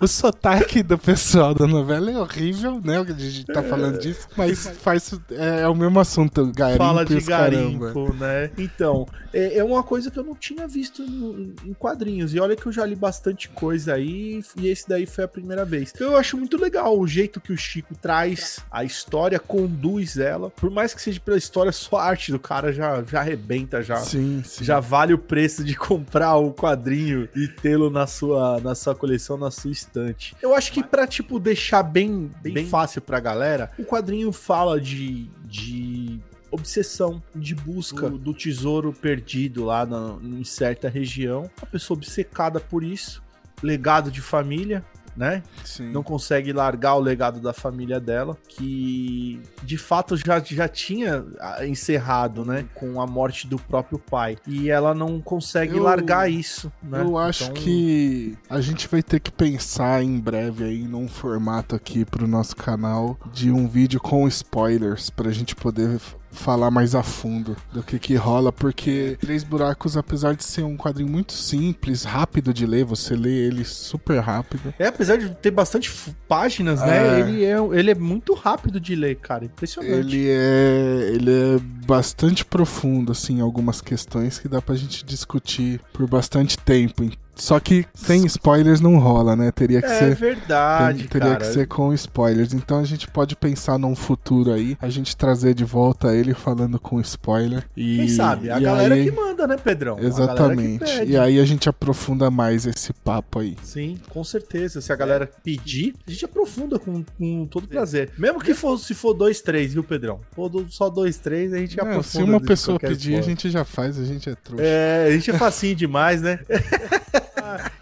O 0.00 0.08
sotaque 0.08 0.82
do 0.82 0.96
pessoal 0.96 1.54
da 1.54 1.66
novela 1.66 2.10
é 2.10 2.16
horrível, 2.16 2.80
né? 2.82 2.98
A 2.98 3.04
gente 3.04 3.44
tá 3.44 3.62
falando 3.62 3.96
é. 3.96 3.98
disso, 3.98 4.26
mas 4.34 4.66
faz, 4.66 5.12
é, 5.30 5.60
é 5.60 5.68
o 5.68 5.74
mesmo 5.74 6.00
assunto, 6.00 6.50
garimpo 6.56 6.78
Fala 6.82 7.04
de 7.04 7.20
garimpo, 7.20 7.92
caramba. 7.92 8.14
né? 8.14 8.50
Então, 8.56 9.06
é, 9.30 9.58
é, 9.58 9.64
uma 9.64 9.82
coisa 9.82 10.10
que 10.10 10.18
eu 10.18 10.24
não 10.24 10.34
tinha 10.34 10.66
visto 10.66 11.02
em, 11.02 11.54
em, 11.66 11.74
quadrinhos. 11.74 12.32
E 12.32 12.40
olha 12.40 12.56
que 12.56 12.64
eu 12.64 12.72
já 12.72 12.86
li 12.86 12.96
bastante 12.96 13.50
coisa 13.50 13.92
aí, 13.92 14.42
e 14.56 14.68
esse 14.68 14.88
daí 14.88 15.04
foi 15.04 15.24
a 15.24 15.28
primeira 15.28 15.66
vez. 15.66 15.92
Então 15.94 16.12
eu 16.12 16.16
acho 16.16 16.34
muito 16.34 16.56
legal 16.56 16.98
o 16.98 17.06
jeito 17.06 17.38
que 17.38 17.52
o 17.52 17.56
Chico 17.56 17.94
traz 17.94 18.60
a 18.70 18.82
história, 18.82 19.38
conduz 19.38 20.16
ela. 20.16 20.48
Por 20.48 20.70
mais 20.70 20.94
que 20.94 21.02
seja 21.02 21.20
pela 21.20 21.36
história, 21.36 21.72
só 21.72 21.98
a 21.98 22.04
arte 22.04 22.32
do 22.32 22.38
cara 22.38 22.72
já, 22.72 23.02
já 23.02 23.20
arrebenta, 23.20 23.82
já. 23.82 23.96
Sim, 23.96 24.42
sim. 24.46 24.64
Já 24.64 24.80
vale 24.80 25.12
o 25.12 25.18
preço 25.18 25.62
de 25.62 25.76
comprar 25.76 26.36
o 26.36 26.54
quadrinho 26.54 27.28
e 27.36 27.46
tê-lo 27.46 27.90
na 27.90 28.06
sua, 28.06 28.58
na 28.60 28.74
sua 28.74 28.94
coleção, 28.94 29.36
na 29.36 29.50
sua 29.50 29.70
história 29.70 29.89
bastante. 29.90 30.36
Eu 30.40 30.54
acho 30.54 30.72
que 30.72 30.82
para 30.82 31.06
tipo 31.06 31.38
deixar 31.38 31.82
bem, 31.82 32.30
bem, 32.40 32.54
bem 32.54 32.66
fácil 32.66 33.02
pra 33.02 33.18
galera, 33.20 33.70
o 33.78 33.84
quadrinho 33.84 34.32
fala 34.32 34.80
de, 34.80 35.28
de 35.44 36.20
obsessão, 36.50 37.22
de 37.34 37.54
busca 37.54 38.08
do, 38.08 38.16
do 38.16 38.32
tesouro 38.32 38.92
perdido 38.92 39.64
lá 39.64 39.84
na, 39.84 40.16
em 40.22 40.44
certa 40.44 40.88
região. 40.88 41.50
A 41.60 41.66
pessoa 41.66 41.96
obcecada 41.96 42.60
por 42.60 42.82
isso, 42.82 43.22
legado 43.62 44.10
de 44.10 44.20
família, 44.20 44.84
né? 45.16 45.42
Sim. 45.64 45.90
Não 45.90 46.02
consegue 46.02 46.52
largar 46.52 46.94
o 46.94 47.00
legado 47.00 47.40
da 47.40 47.52
família 47.52 48.00
dela, 48.00 48.36
que 48.48 49.40
de 49.62 49.76
fato 49.76 50.16
já, 50.16 50.40
já 50.40 50.68
tinha 50.68 51.24
ah, 51.40 51.66
encerrado, 51.66 52.44
né? 52.44 52.66
Com 52.74 53.00
a 53.00 53.06
morte 53.06 53.46
do 53.46 53.58
próprio 53.58 53.98
pai. 53.98 54.36
E 54.46 54.70
ela 54.70 54.94
não 54.94 55.20
consegue 55.20 55.76
eu, 55.76 55.82
largar 55.82 56.30
isso, 56.30 56.72
né? 56.82 57.00
Eu 57.02 57.18
acho 57.18 57.44
então... 57.44 57.54
que 57.54 58.36
a 58.48 58.60
gente 58.60 58.88
vai 58.88 59.02
ter 59.02 59.20
que 59.20 59.30
pensar 59.30 60.02
em 60.02 60.18
breve 60.18 60.64
aí 60.64 60.82
num 60.82 61.08
formato 61.08 61.74
aqui 61.74 62.04
pro 62.04 62.26
nosso 62.26 62.56
canal 62.56 63.18
de 63.32 63.50
um 63.50 63.68
vídeo 63.68 64.00
com 64.00 64.26
spoilers 64.28 65.10
pra 65.10 65.30
gente 65.30 65.54
poder 65.54 66.00
falar 66.30 66.70
mais 66.70 66.94
a 66.94 67.02
fundo 67.02 67.56
do 67.72 67.82
que 67.82 67.98
que 67.98 68.14
rola, 68.14 68.52
porque 68.52 69.16
Três 69.20 69.42
Buracos, 69.44 69.96
apesar 69.96 70.34
de 70.34 70.44
ser 70.44 70.62
um 70.62 70.76
quadrinho 70.76 71.10
muito 71.10 71.32
simples, 71.32 72.04
rápido 72.04 72.54
de 72.54 72.66
ler, 72.66 72.84
você 72.84 73.14
lê 73.14 73.30
ele 73.30 73.64
super 73.64 74.20
rápido. 74.20 74.72
É, 74.78 74.86
apesar 74.86 75.16
de 75.16 75.30
ter 75.30 75.50
bastante 75.50 75.90
páginas, 76.28 76.80
né? 76.80 77.18
É. 77.18 77.20
Ele, 77.20 77.44
é, 77.44 77.56
ele 77.78 77.90
é 77.90 77.94
muito 77.94 78.34
rápido 78.34 78.80
de 78.80 78.94
ler, 78.94 79.16
cara. 79.16 79.44
Impressionante. 79.44 79.92
Ele 79.92 80.28
é, 80.28 81.10
ele 81.14 81.30
é 81.30 81.58
bastante 81.86 82.44
profundo, 82.44 83.12
assim, 83.12 83.40
algumas 83.40 83.80
questões 83.80 84.38
que 84.38 84.48
dá 84.48 84.62
pra 84.62 84.74
gente 84.74 85.04
discutir 85.04 85.80
por 85.92 86.08
bastante 86.08 86.56
tempo. 86.58 87.10
Só 87.34 87.58
que 87.58 87.86
sem 87.94 88.24
spoilers 88.26 88.80
não 88.80 88.98
rola, 88.98 89.34
né? 89.34 89.50
Teria 89.50 89.80
que 89.80 89.88
é 89.88 89.98
ser. 89.98 90.12
É 90.12 90.14
verdade, 90.14 90.98
tem, 90.98 91.08
Teria 91.08 91.28
cara. 91.32 91.40
que 91.40 91.52
ser 91.52 91.66
com 91.66 91.92
spoilers. 91.94 92.52
Então 92.52 92.78
a 92.78 92.84
gente 92.84 93.08
pode 93.08 93.34
pensar 93.34 93.78
num 93.78 93.96
futuro 93.96 94.52
aí, 94.52 94.76
a 94.80 94.88
gente 94.88 95.16
trazer 95.16 95.54
de 95.54 95.64
volta 95.64 96.14
ele 96.14 96.34
falando 96.34 96.78
com 96.78 97.00
spoiler. 97.00 97.64
E, 97.76 97.96
Quem 97.96 98.08
sabe? 98.08 98.50
A 98.50 98.58
galera 98.58 98.94
aí... 98.94 99.04
que 99.04 99.10
manda, 99.10 99.46
né, 99.46 99.56
Pedrão? 99.56 99.98
Exatamente. 99.98 101.04
E 101.04 101.16
aí 101.16 101.40
a 101.40 101.44
gente 101.44 101.68
aprofunda 101.68 102.30
mais 102.30 102.66
esse 102.66 102.92
papo 102.92 103.40
aí. 103.40 103.56
Sim, 103.62 103.98
com 104.08 104.22
certeza. 104.22 104.80
Se 104.80 104.92
a 104.92 104.96
galera 104.96 105.30
pedir, 105.42 105.94
a 106.06 106.10
gente 106.10 106.24
aprofunda 106.24 106.78
com, 106.78 107.04
com 107.18 107.46
todo 107.46 107.66
prazer. 107.66 108.10
Mesmo 108.18 108.40
que 108.40 108.54
for, 108.54 108.78
se 108.78 108.94
for 108.94 109.14
dois, 109.14 109.40
três, 109.40 109.72
viu, 109.72 109.82
Pedrão? 109.82 110.20
For 110.32 110.50
só 110.68 110.88
dois, 110.88 111.16
três, 111.16 111.52
a 111.52 111.58
gente 111.58 111.78
é, 111.78 111.82
aprofunda. 111.82 112.02
Se 112.02 112.22
uma 112.22 112.40
pessoa 112.40 112.78
pedir, 112.78 113.16
a 113.16 113.22
gente 113.22 113.50
já 113.50 113.64
faz, 113.64 113.98
a 113.98 114.04
gente 114.04 114.28
é 114.28 114.34
trouxa. 114.34 114.64
É, 114.64 115.06
a 115.08 115.12
gente 115.12 115.30
é 115.30 115.34
facinho 115.34 115.74
demais, 115.74 116.22
né? 116.22 116.40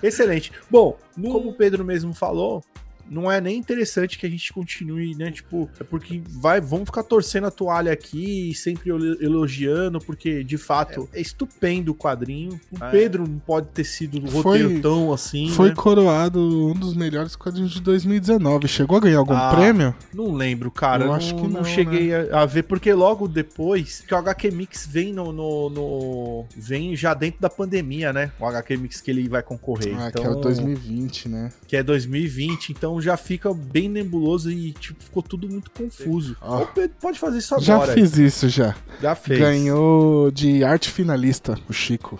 excelente. 0.02 0.52
Bom, 0.70 0.98
como 1.14 1.50
o 1.50 1.54
Pedro 1.54 1.84
mesmo 1.84 2.14
falou, 2.14 2.64
não 3.10 3.30
é 3.30 3.40
nem 3.40 3.58
interessante 3.58 4.18
que 4.18 4.26
a 4.26 4.30
gente 4.30 4.52
continue, 4.52 5.14
né? 5.14 5.30
Tipo, 5.30 5.68
é 5.80 5.84
porque 5.84 6.22
vai, 6.28 6.60
vamos 6.60 6.86
ficar 6.86 7.02
torcendo 7.02 7.46
a 7.46 7.50
toalha 7.50 7.92
aqui 7.92 8.50
e 8.50 8.54
sempre 8.54 8.90
elogiando, 8.90 9.98
porque 10.00 10.44
de 10.44 10.58
fato 10.58 11.08
é, 11.12 11.18
é 11.18 11.20
estupendo 11.20 11.92
o 11.92 11.94
quadrinho. 11.94 12.60
O 12.70 12.84
é. 12.84 12.90
Pedro 12.90 13.26
não 13.26 13.38
pode 13.38 13.68
ter 13.68 13.84
sido 13.84 14.18
um 14.18 14.28
roteiro 14.28 14.80
tão 14.80 15.12
assim. 15.12 15.48
Foi 15.50 15.70
né? 15.70 15.74
coroado 15.74 16.40
um 16.40 16.74
dos 16.74 16.94
melhores 16.94 17.34
quadrinhos 17.36 17.72
de 17.72 17.80
2019. 17.80 18.68
Chegou 18.68 18.96
a 18.96 19.00
ganhar 19.00 19.18
algum 19.18 19.34
ah, 19.34 19.54
prêmio? 19.54 19.94
Não 20.12 20.32
lembro, 20.32 20.70
cara. 20.70 21.04
Eu 21.04 21.08
não, 21.08 21.14
acho 21.14 21.34
que 21.34 21.42
não, 21.42 21.48
não 21.48 21.64
cheguei 21.64 22.08
né? 22.08 22.28
a, 22.32 22.42
a, 22.42 22.46
ver, 22.46 22.64
porque 22.64 22.92
logo 22.92 23.26
depois 23.26 24.02
que 24.06 24.14
o 24.14 24.16
HQ 24.16 24.50
Mix 24.50 24.86
vem 24.86 25.12
no, 25.12 25.32
no, 25.32 25.70
no, 25.70 26.46
vem 26.56 26.94
já 26.94 27.14
dentro 27.14 27.40
da 27.40 27.48
pandemia, 27.48 28.12
né? 28.12 28.32
O 28.38 28.46
HQ 28.46 28.76
Mix 28.76 29.00
que 29.00 29.10
ele 29.10 29.28
vai 29.28 29.42
concorrer. 29.42 29.96
Ah, 29.98 30.08
então, 30.08 30.22
que 30.22 30.28
é 30.28 30.30
o 30.30 30.36
2020, 30.36 31.28
né? 31.28 31.52
Que 31.66 31.76
é 31.76 31.82
2020, 31.82 32.70
então 32.70 32.97
já 33.00 33.16
fica 33.16 33.52
bem 33.52 33.88
nebuloso 33.88 34.50
e 34.50 34.72
tipo, 34.72 35.02
ficou 35.02 35.22
tudo 35.22 35.48
muito 35.48 35.70
confuso. 35.70 36.36
Oh. 36.40 36.62
O 36.62 36.66
Pedro 36.66 36.96
pode 37.00 37.18
fazer 37.18 37.38
isso 37.38 37.54
agora. 37.54 37.86
Já 37.86 37.94
fiz 37.94 38.18
aí. 38.18 38.26
isso 38.26 38.48
já. 38.48 38.74
Já 39.00 39.14
fez. 39.14 39.38
Ganhou 39.38 40.30
de 40.30 40.64
arte 40.64 40.90
finalista, 40.90 41.58
o 41.68 41.72
Chico. 41.72 42.18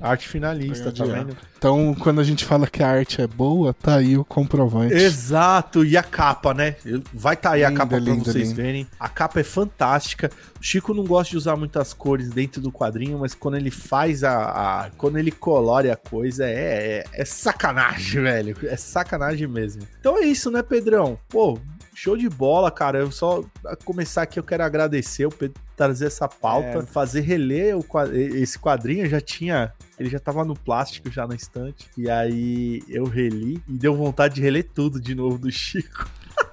Arte 0.00 0.28
finalista, 0.28 0.92
tá 0.92 1.04
vendo? 1.04 1.36
Então, 1.56 1.94
quando 1.98 2.20
a 2.20 2.24
gente 2.24 2.44
fala 2.44 2.66
que 2.68 2.82
a 2.82 2.88
arte 2.88 3.20
é 3.20 3.26
boa, 3.26 3.74
tá 3.74 3.96
aí 3.96 4.16
o 4.16 4.24
comprovante. 4.24 4.94
Exato, 4.94 5.84
e 5.84 5.96
a 5.96 6.02
capa, 6.02 6.54
né? 6.54 6.76
Vai 7.12 7.36
tá 7.36 7.50
aí 7.50 7.62
linda, 7.62 7.72
a 7.72 7.76
capa 7.76 7.98
linda, 7.98 8.22
pra 8.22 8.32
vocês 8.32 8.50
linda. 8.50 8.62
verem. 8.62 8.86
A 8.98 9.08
capa 9.08 9.40
é 9.40 9.42
fantástica. 9.42 10.30
O 10.60 10.62
Chico 10.62 10.94
não 10.94 11.04
gosta 11.04 11.32
de 11.32 11.36
usar 11.36 11.56
muitas 11.56 11.92
cores 11.92 12.30
dentro 12.30 12.60
do 12.60 12.70
quadrinho, 12.70 13.18
mas 13.18 13.34
quando 13.34 13.56
ele 13.56 13.70
faz 13.70 14.22
a. 14.22 14.84
a 14.84 14.90
quando 14.96 15.18
ele 15.18 15.32
colore 15.32 15.90
a 15.90 15.96
coisa, 15.96 16.44
é, 16.44 17.02
é, 17.02 17.04
é 17.12 17.24
sacanagem, 17.24 18.22
velho. 18.22 18.56
É 18.62 18.76
sacanagem 18.76 19.48
mesmo. 19.48 19.82
Então 19.98 20.16
é 20.16 20.26
isso, 20.26 20.50
né, 20.50 20.62
Pedrão? 20.62 21.18
Pô, 21.28 21.58
Show 22.00 22.16
de 22.16 22.28
bola, 22.28 22.70
cara. 22.70 22.98
Eu 22.98 23.10
só 23.10 23.42
começar 23.84 24.22
aqui, 24.22 24.38
eu 24.38 24.44
quero 24.44 24.62
agradecer 24.62 25.26
o 25.26 25.30
Pedro 25.30 25.60
trazer 25.76 26.06
essa 26.06 26.28
pauta, 26.28 26.78
é. 26.78 26.82
fazer 26.82 27.22
reler 27.22 27.76
o, 27.76 27.84
esse 28.12 28.56
quadrinho. 28.56 29.08
já 29.08 29.20
tinha. 29.20 29.72
Ele 29.98 30.08
já 30.08 30.20
tava 30.20 30.44
no 30.44 30.54
plástico 30.54 31.10
já 31.10 31.26
na 31.26 31.34
estante. 31.34 31.90
E 31.98 32.08
aí 32.08 32.84
eu 32.88 33.04
reli 33.04 33.60
e 33.66 33.72
deu 33.72 33.96
vontade 33.96 34.36
de 34.36 34.40
reler 34.40 34.70
tudo 34.72 35.00
de 35.00 35.12
novo 35.12 35.38
do 35.38 35.50
Chico. 35.50 36.08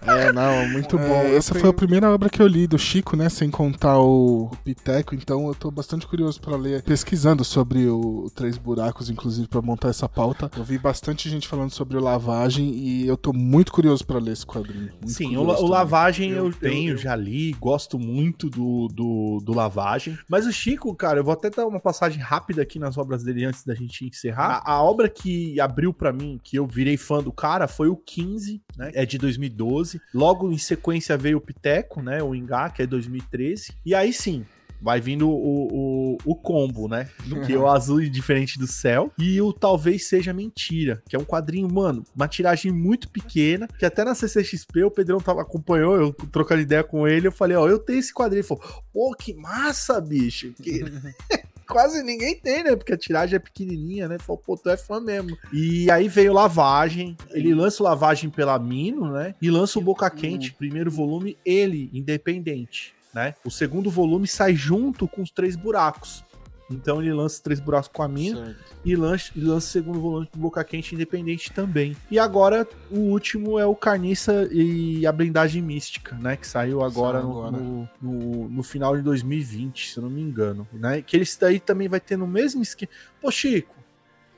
É, 0.06 0.32
não, 0.32 0.68
muito 0.70 0.98
é, 0.98 1.08
bom. 1.08 1.22
Essa 1.36 1.56
foi 1.56 1.70
a 1.70 1.74
primeira 1.74 2.10
obra 2.12 2.30
que 2.30 2.42
eu 2.42 2.48
li 2.48 2.68
do 2.68 2.78
Chico, 2.78 3.18
né? 3.18 3.28
Sem 3.28 3.50
contar 3.50 4.00
o 4.00 4.52
Piteco, 4.64 5.16
então 5.16 5.48
eu 5.48 5.56
tô 5.56 5.72
bastante 5.72 6.06
curioso 6.06 6.40
para 6.40 6.56
ler, 6.56 6.84
pesquisando 6.84 7.44
sobre 7.44 7.88
o, 7.88 8.30
Três 8.36 8.58
Buracos, 8.58 9.10
inclusive, 9.10 9.48
para 9.48 9.62
montar 9.62 9.90
essa 9.90 10.08
pauta. 10.08 10.50
Eu 10.56 10.64
vi 10.64 10.78
bastante 10.78 11.30
gente 11.30 11.48
falando 11.48 11.72
sobre 11.72 11.98
o 11.98 12.02
Lavagem 12.02 12.70
e 12.70 13.08
eu 13.08 13.18
tô 13.18 13.34
muito 13.34 13.72
curioso 13.72 14.06
para 14.06 14.20
ler 14.20 14.34
esse 14.34 14.46
quadrinho. 14.46 14.92
Sim, 15.06 15.36
o, 15.38 15.42
o, 15.42 15.68
Lavagem 15.68 16.32
eu, 16.32 16.48
eu 16.48 16.54
tenho, 16.54 16.94
eu, 16.94 16.98
já 16.98 17.16
li, 17.16 17.54
gosto 17.54 17.98
muito 17.98 18.50
do, 18.50 18.88
do, 18.88 19.42
do, 19.44 19.54
Lavagem. 19.54 20.18
Mas 20.30 20.46
o 20.46 20.52
Chico, 20.52 20.94
cara, 20.96 21.20
eu 21.20 21.24
vou 21.24 21.34
até 21.34 21.50
dar 21.50 21.66
uma 21.66 21.80
passagem 21.80 22.22
rápida 22.22 22.62
aqui 22.62 22.78
nas 22.78 22.98
obras 22.98 23.24
dele 23.24 23.46
antes 23.46 23.64
da 23.64 23.74
gente 23.74 24.06
encerrar. 24.06 24.62
A, 24.66 24.74
a 24.74 24.84
obra 24.84 25.10
que 25.10 25.60
abriu 25.60 25.94
para 25.94 26.14
mim, 26.14 26.40
que 26.44 26.58
eu 26.58 26.68
virei 26.68 26.98
fã 26.98 27.24
do 27.24 27.32
cara, 27.32 27.68
foi 27.68 27.88
o 27.88 27.96
15, 27.96 28.62
né? 28.78 28.92
É 28.94 29.06
de 29.06 29.18
2012. 29.18 29.75
Logo 30.14 30.52
em 30.52 30.58
sequência 30.58 31.18
veio 31.18 31.38
o 31.38 31.42
Piteco, 31.42 32.02
né? 32.02 32.22
O 32.22 32.36
Ingá, 32.36 32.70
que 32.70 32.82
é 32.82 32.88
2013. 32.88 33.74
E 33.86 33.94
aí 33.94 34.14
sim, 34.14 34.46
vai 34.82 35.02
vindo 35.02 35.30
o, 35.30 36.14
o, 36.14 36.18
o 36.26 36.36
combo, 36.36 36.88
né? 36.88 37.10
Do 37.26 37.42
que 37.42 37.56
o 37.56 37.68
azul 37.70 38.02
diferente 38.02 38.60
do 38.60 38.68
céu 38.68 39.12
e 39.18 39.42
o 39.42 39.52
talvez 39.52 40.06
seja 40.06 40.34
mentira, 40.34 41.02
que 41.10 41.16
é 41.16 41.20
um 41.20 41.26
quadrinho, 41.26 41.72
mano, 41.72 42.04
uma 42.16 42.28
tiragem 42.28 42.72
muito 42.72 43.10
pequena, 43.10 43.68
que 43.68 43.86
até 43.86 44.04
na 44.04 44.14
CCXP 44.14 44.84
o 44.84 44.92
Pedrão 44.92 45.20
tava, 45.20 45.42
acompanhou, 45.42 45.96
eu 45.96 46.14
trocando 46.14 46.62
ideia 46.62 46.84
com 46.84 47.08
ele, 47.08 47.28
eu 47.28 47.32
falei, 47.32 47.58
ó, 47.58 47.68
eu 47.68 47.80
tenho 47.80 48.00
esse 48.00 48.14
quadrinho. 48.14 48.42
Ele 48.42 48.48
falou, 48.48 48.64
pô, 48.94 49.16
que 49.18 49.34
massa, 49.34 50.00
bicho. 50.00 50.54
Que... 50.62 50.84
quase 51.68 52.04
ninguém 52.04 52.36
tem, 52.36 52.64
né? 52.64 52.76
Porque 52.76 52.94
a 52.94 52.98
tiragem 52.98 53.36
é 53.36 53.40
pequenininha, 53.40 54.08
né? 54.08 54.18
Falou, 54.20 54.42
pô, 54.44 54.58
tu 54.58 54.70
é 54.70 54.78
fã 54.78 55.00
mesmo. 55.00 55.38
E 55.52 55.90
aí 55.92 56.08
veio 56.08 56.34
Lavagem, 56.34 57.18
ele 57.32 57.54
lança 57.54 57.82
o 57.82 57.86
Lavagem 57.86 58.30
pela 58.30 58.58
Mino, 58.58 59.12
né? 59.12 59.36
E 59.42 59.50
lança 59.50 59.80
o 59.80 59.82
Boca 59.82 60.10
Quente, 60.10 60.54
primeiro 60.54 60.92
volume, 60.92 61.38
ele, 61.46 61.90
independente, 61.94 62.94
né? 63.14 63.36
O 63.44 63.52
segundo 63.52 63.90
volume 63.90 64.28
sai 64.28 64.56
junto 64.56 65.08
com 65.08 65.22
os 65.22 65.32
Três 65.32 65.56
Buracos. 65.56 66.24
Então 66.70 67.02
ele 67.02 67.14
lança 67.14 67.42
Três 67.44 67.60
Buracos 67.60 67.90
com 67.94 68.02
a 68.02 68.08
Mina 68.08 68.58
e 68.84 68.96
lança, 68.96 69.32
e 69.36 69.40
lança 69.40 69.68
o 69.68 69.70
segundo 69.70 70.00
volume 70.00 70.28
do 70.34 70.40
Boca 70.40 70.64
Quente 70.64 70.96
Independente 70.96 71.52
também. 71.52 71.96
E 72.10 72.18
agora 72.18 72.68
o 72.90 73.00
último 73.00 73.60
é 73.60 73.66
o 73.66 73.76
Carniça 73.76 74.48
e 74.52 75.06
a 75.06 75.12
Blindagem 75.12 75.62
Mística, 75.62 76.16
né? 76.16 76.36
Que 76.36 76.48
saiu 76.48 76.84
agora, 76.84 77.20
agora. 77.20 77.52
No, 77.52 77.88
no, 78.02 78.50
no, 78.50 78.64
final 78.64 78.96
de 78.96 79.04
2020, 79.04 79.92
se 79.92 79.98
eu 79.98 80.04
não 80.04 80.10
me 80.10 80.22
engano. 80.22 80.68
Né? 80.74 81.02
Que 81.02 81.18
esse 81.18 81.40
daí 81.40 81.60
também 81.60 81.88
vai 81.88 82.00
ter 82.00 82.18
no 82.18 82.28
mesmo 82.28 82.62
esquema. 82.64 82.92
Pô, 83.22 83.30
Chico, 83.30 83.76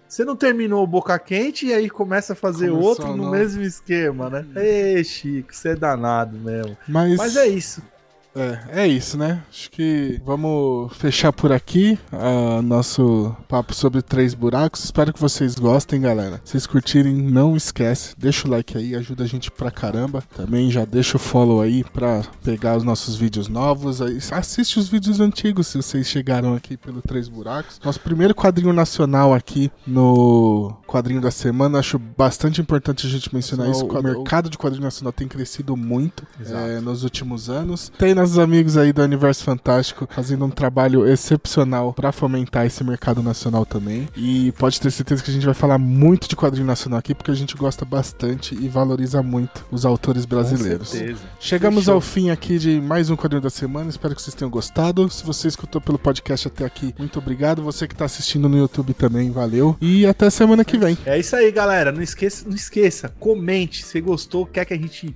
você 0.08 0.26
não 0.26 0.36
terminou 0.36 0.84
o 0.84 0.88
Boca 0.88 1.18
Quente 1.20 1.68
e 1.68 1.74
aí 1.74 1.90
começa 1.90 2.34
a 2.34 2.36
fazer 2.36 2.70
Começou 2.70 2.90
outro 2.90 3.16
no 3.16 3.30
mesmo 3.32 3.62
esquema, 3.62 4.30
né? 4.30 4.46
Ei, 4.56 5.04
Chico, 5.04 5.54
você 5.54 5.70
é 5.70 5.76
danado 5.76 6.38
mesmo. 6.38 6.78
Mas, 6.88 7.18
Mas 7.18 7.36
é 7.38 7.48
isso. 7.48 7.82
É, 8.38 8.84
é 8.84 8.88
isso, 8.88 9.18
né? 9.18 9.44
Acho 9.50 9.72
que 9.72 10.22
vamos 10.24 10.96
fechar 10.96 11.34
por 11.34 11.52
aqui 11.52 11.98
uh, 12.14 12.62
nosso 12.62 13.36
papo 13.48 13.74
sobre 13.74 14.04
três 14.04 14.36
buracos. 14.36 14.84
Espero 14.84 15.12
que 15.12 15.20
vocês 15.20 15.56
gostem, 15.56 16.00
galera. 16.00 16.40
Se 16.46 16.52
vocês 16.52 16.68
curtirem, 16.68 17.16
não 17.16 17.58
esquece, 17.58 18.14
deixa 18.16 18.48
o 18.48 18.52
like 18.52 18.78
aí, 18.78 18.96
ajuda 18.96 19.24
a 19.24 19.28
gente 19.28 19.50
pra 19.50 19.72
caramba. 19.72 20.24
Também 20.36 20.70
já 20.70 20.86
deixa 20.86 21.18
o 21.18 21.20
follow 21.20 21.62
aí 21.62 21.84
pra 21.84 22.22
pegar 22.44 22.78
os 22.78 22.84
nossos 22.84 23.16
vídeos 23.16 23.48
novos. 23.48 24.02
Assiste 24.32 24.78
os 24.78 24.88
vídeos 24.88 25.20
antigos 25.20 25.66
se 25.68 25.78
vocês 25.78 26.06
chegaram 26.06 26.54
aqui 26.54 26.78
pelo 26.78 27.02
Três 27.02 27.28
Buracos. 27.28 27.80
Nosso 27.84 28.00
primeiro 28.00 28.36
quadrinho 28.36 28.72
nacional 28.72 29.34
aqui 29.34 29.72
no 29.86 30.76
quadrinho 30.86 31.22
da 31.22 31.32
semana. 31.32 31.80
Acho 31.80 31.98
bastante 31.98 32.62
importante 32.62 33.08
a 33.08 33.10
gente 33.10 33.34
mencionar 33.34 33.70
isso. 33.72 33.84
O, 33.84 34.00
o 34.00 34.04
mercado 34.04 34.48
de 34.48 34.58
quadrinho 34.60 34.84
nacional 34.84 35.12
tem 35.12 35.28
crescido 35.28 35.76
muito 35.76 36.28
é, 36.46 36.80
nos 36.80 37.04
últimos 37.04 37.50
anos. 37.50 37.92
Tem 37.98 38.14
nas 38.14 38.27
nossos 38.28 38.40
amigos 38.40 38.76
aí 38.76 38.92
do 38.92 39.02
Universo 39.02 39.42
Fantástico 39.42 40.06
fazendo 40.12 40.44
um 40.44 40.50
trabalho 40.50 41.08
excepcional 41.08 41.94
para 41.94 42.12
fomentar 42.12 42.66
esse 42.66 42.84
mercado 42.84 43.24
nacional 43.24 43.66
também. 43.66 44.10
E 44.18 44.52
pode 44.54 44.82
ter 44.82 44.92
certeza 44.92 45.24
que 45.24 45.32
a 45.32 45.34
gente 45.34 45.46
vai 45.46 45.54
falar 45.54 45.78
muito 45.78 46.28
de 46.28 46.36
quadrinho 46.36 46.68
nacional 46.68 47.00
aqui, 47.00 47.16
porque 47.16 47.32
a 47.32 47.34
gente 47.34 47.56
gosta 47.56 47.86
bastante 47.86 48.54
e 48.54 48.68
valoriza 48.68 49.24
muito 49.24 49.66
os 49.72 49.86
autores 49.86 50.26
brasileiros. 50.26 50.90
Com 50.90 50.98
certeza. 50.98 51.22
Chegamos 51.40 51.86
Fechou. 51.86 51.94
ao 51.94 52.02
fim 52.02 52.30
aqui 52.30 52.60
de 52.60 52.82
mais 52.82 53.10
um 53.10 53.16
quadrinho 53.16 53.42
da 53.42 53.50
semana. 53.50 53.90
Espero 53.90 54.14
que 54.14 54.22
vocês 54.22 54.36
tenham 54.36 54.52
gostado. 54.52 55.10
Se 55.10 55.24
você 55.24 55.48
escutou 55.48 55.80
pelo 55.80 55.98
podcast 55.98 56.50
até 56.50 56.66
aqui, 56.66 56.94
muito 57.00 57.20
obrigado. 57.20 57.64
Você 57.64 57.88
que 57.88 57.94
está 57.94 58.04
assistindo 58.04 58.50
no 58.50 58.58
YouTube 58.58 58.94
também, 58.94 59.32
valeu. 59.32 59.78
E 59.80 60.06
até 60.06 60.30
semana 60.30 60.66
que 60.66 60.78
vem. 60.78 60.98
É 61.06 61.18
isso 61.18 61.34
aí, 61.34 61.50
galera. 61.50 61.94
Não 61.94 62.02
esqueça, 62.02 62.46
não 62.46 62.56
esqueça. 62.56 63.08
Comente 63.20 63.86
se 63.86 64.02
gostou, 64.02 64.46
quer 64.46 64.66
que 64.66 64.74
a 64.74 64.78
gente 64.78 65.16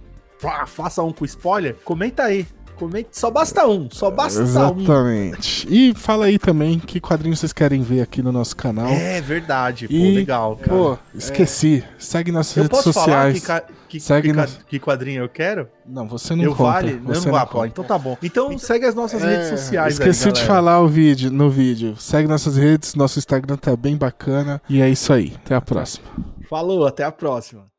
faça 0.66 1.04
um 1.04 1.12
com 1.12 1.24
spoiler, 1.26 1.76
comenta 1.84 2.24
aí. 2.24 2.48
Comente, 2.82 3.10
só 3.12 3.30
basta 3.30 3.68
um, 3.68 3.88
só 3.92 4.10
basta 4.10 4.42
Exatamente. 4.42 5.68
Um. 5.68 5.72
E 5.72 5.94
fala 5.94 6.26
aí 6.26 6.40
também 6.40 6.80
que 6.80 7.00
quadrinhos 7.00 7.38
vocês 7.38 7.54
querem 7.54 7.84
ver 7.84 8.02
aqui 8.02 8.24
no 8.24 8.32
nosso 8.32 8.56
canal. 8.56 8.90
É 8.90 9.22
verdade, 9.22 9.86
e, 9.88 10.00
pô, 10.00 10.16
legal. 10.16 10.56
Cara. 10.56 10.70
Pô, 10.72 10.98
esqueci. 11.14 11.84
É. 11.88 11.94
Segue 12.00 12.32
nas 12.32 12.58
eu 12.58 12.64
redes 12.64 12.76
posso 12.76 12.92
sociais. 12.92 13.44
Falar 13.44 13.62
que, 13.62 13.74
que, 13.88 14.00
segue 14.00 14.30
que, 14.30 14.36
nas... 14.36 14.60
que 14.68 14.80
quadrinho 14.80 15.22
eu 15.22 15.30
quero? 15.30 15.70
Não, 15.86 16.08
você 16.08 16.36
não 16.36 16.44
eu 16.44 16.56
conta. 16.56 16.72
Vale? 16.72 16.94
Você 16.94 17.30
não, 17.30 17.38
não, 17.38 17.50
não 17.54 17.66
então 17.68 17.84
tá 17.84 18.00
bom. 18.00 18.18
Então, 18.24 18.48
então 18.48 18.58
segue 18.58 18.88
as 18.88 18.96
nossas 18.96 19.22
é, 19.22 19.28
redes 19.28 19.60
sociais 19.60 19.94
Esqueci 19.94 20.30
aí, 20.30 20.34
de 20.34 20.44
falar 20.44 20.82
o 20.82 20.88
vídeo, 20.88 21.30
no 21.30 21.52
vídeo. 21.52 21.96
Segue 21.98 22.28
nossas 22.28 22.58
redes, 22.58 22.96
nosso 22.96 23.20
Instagram 23.20 23.58
tá 23.58 23.76
bem 23.76 23.96
bacana. 23.96 24.60
E 24.68 24.82
é 24.82 24.90
isso 24.90 25.14
aí. 25.14 25.34
Até 25.36 25.54
a 25.54 25.62
próxima. 25.62 26.08
Falou, 26.50 26.88
até 26.88 27.04
a 27.04 27.12
próxima. 27.12 27.71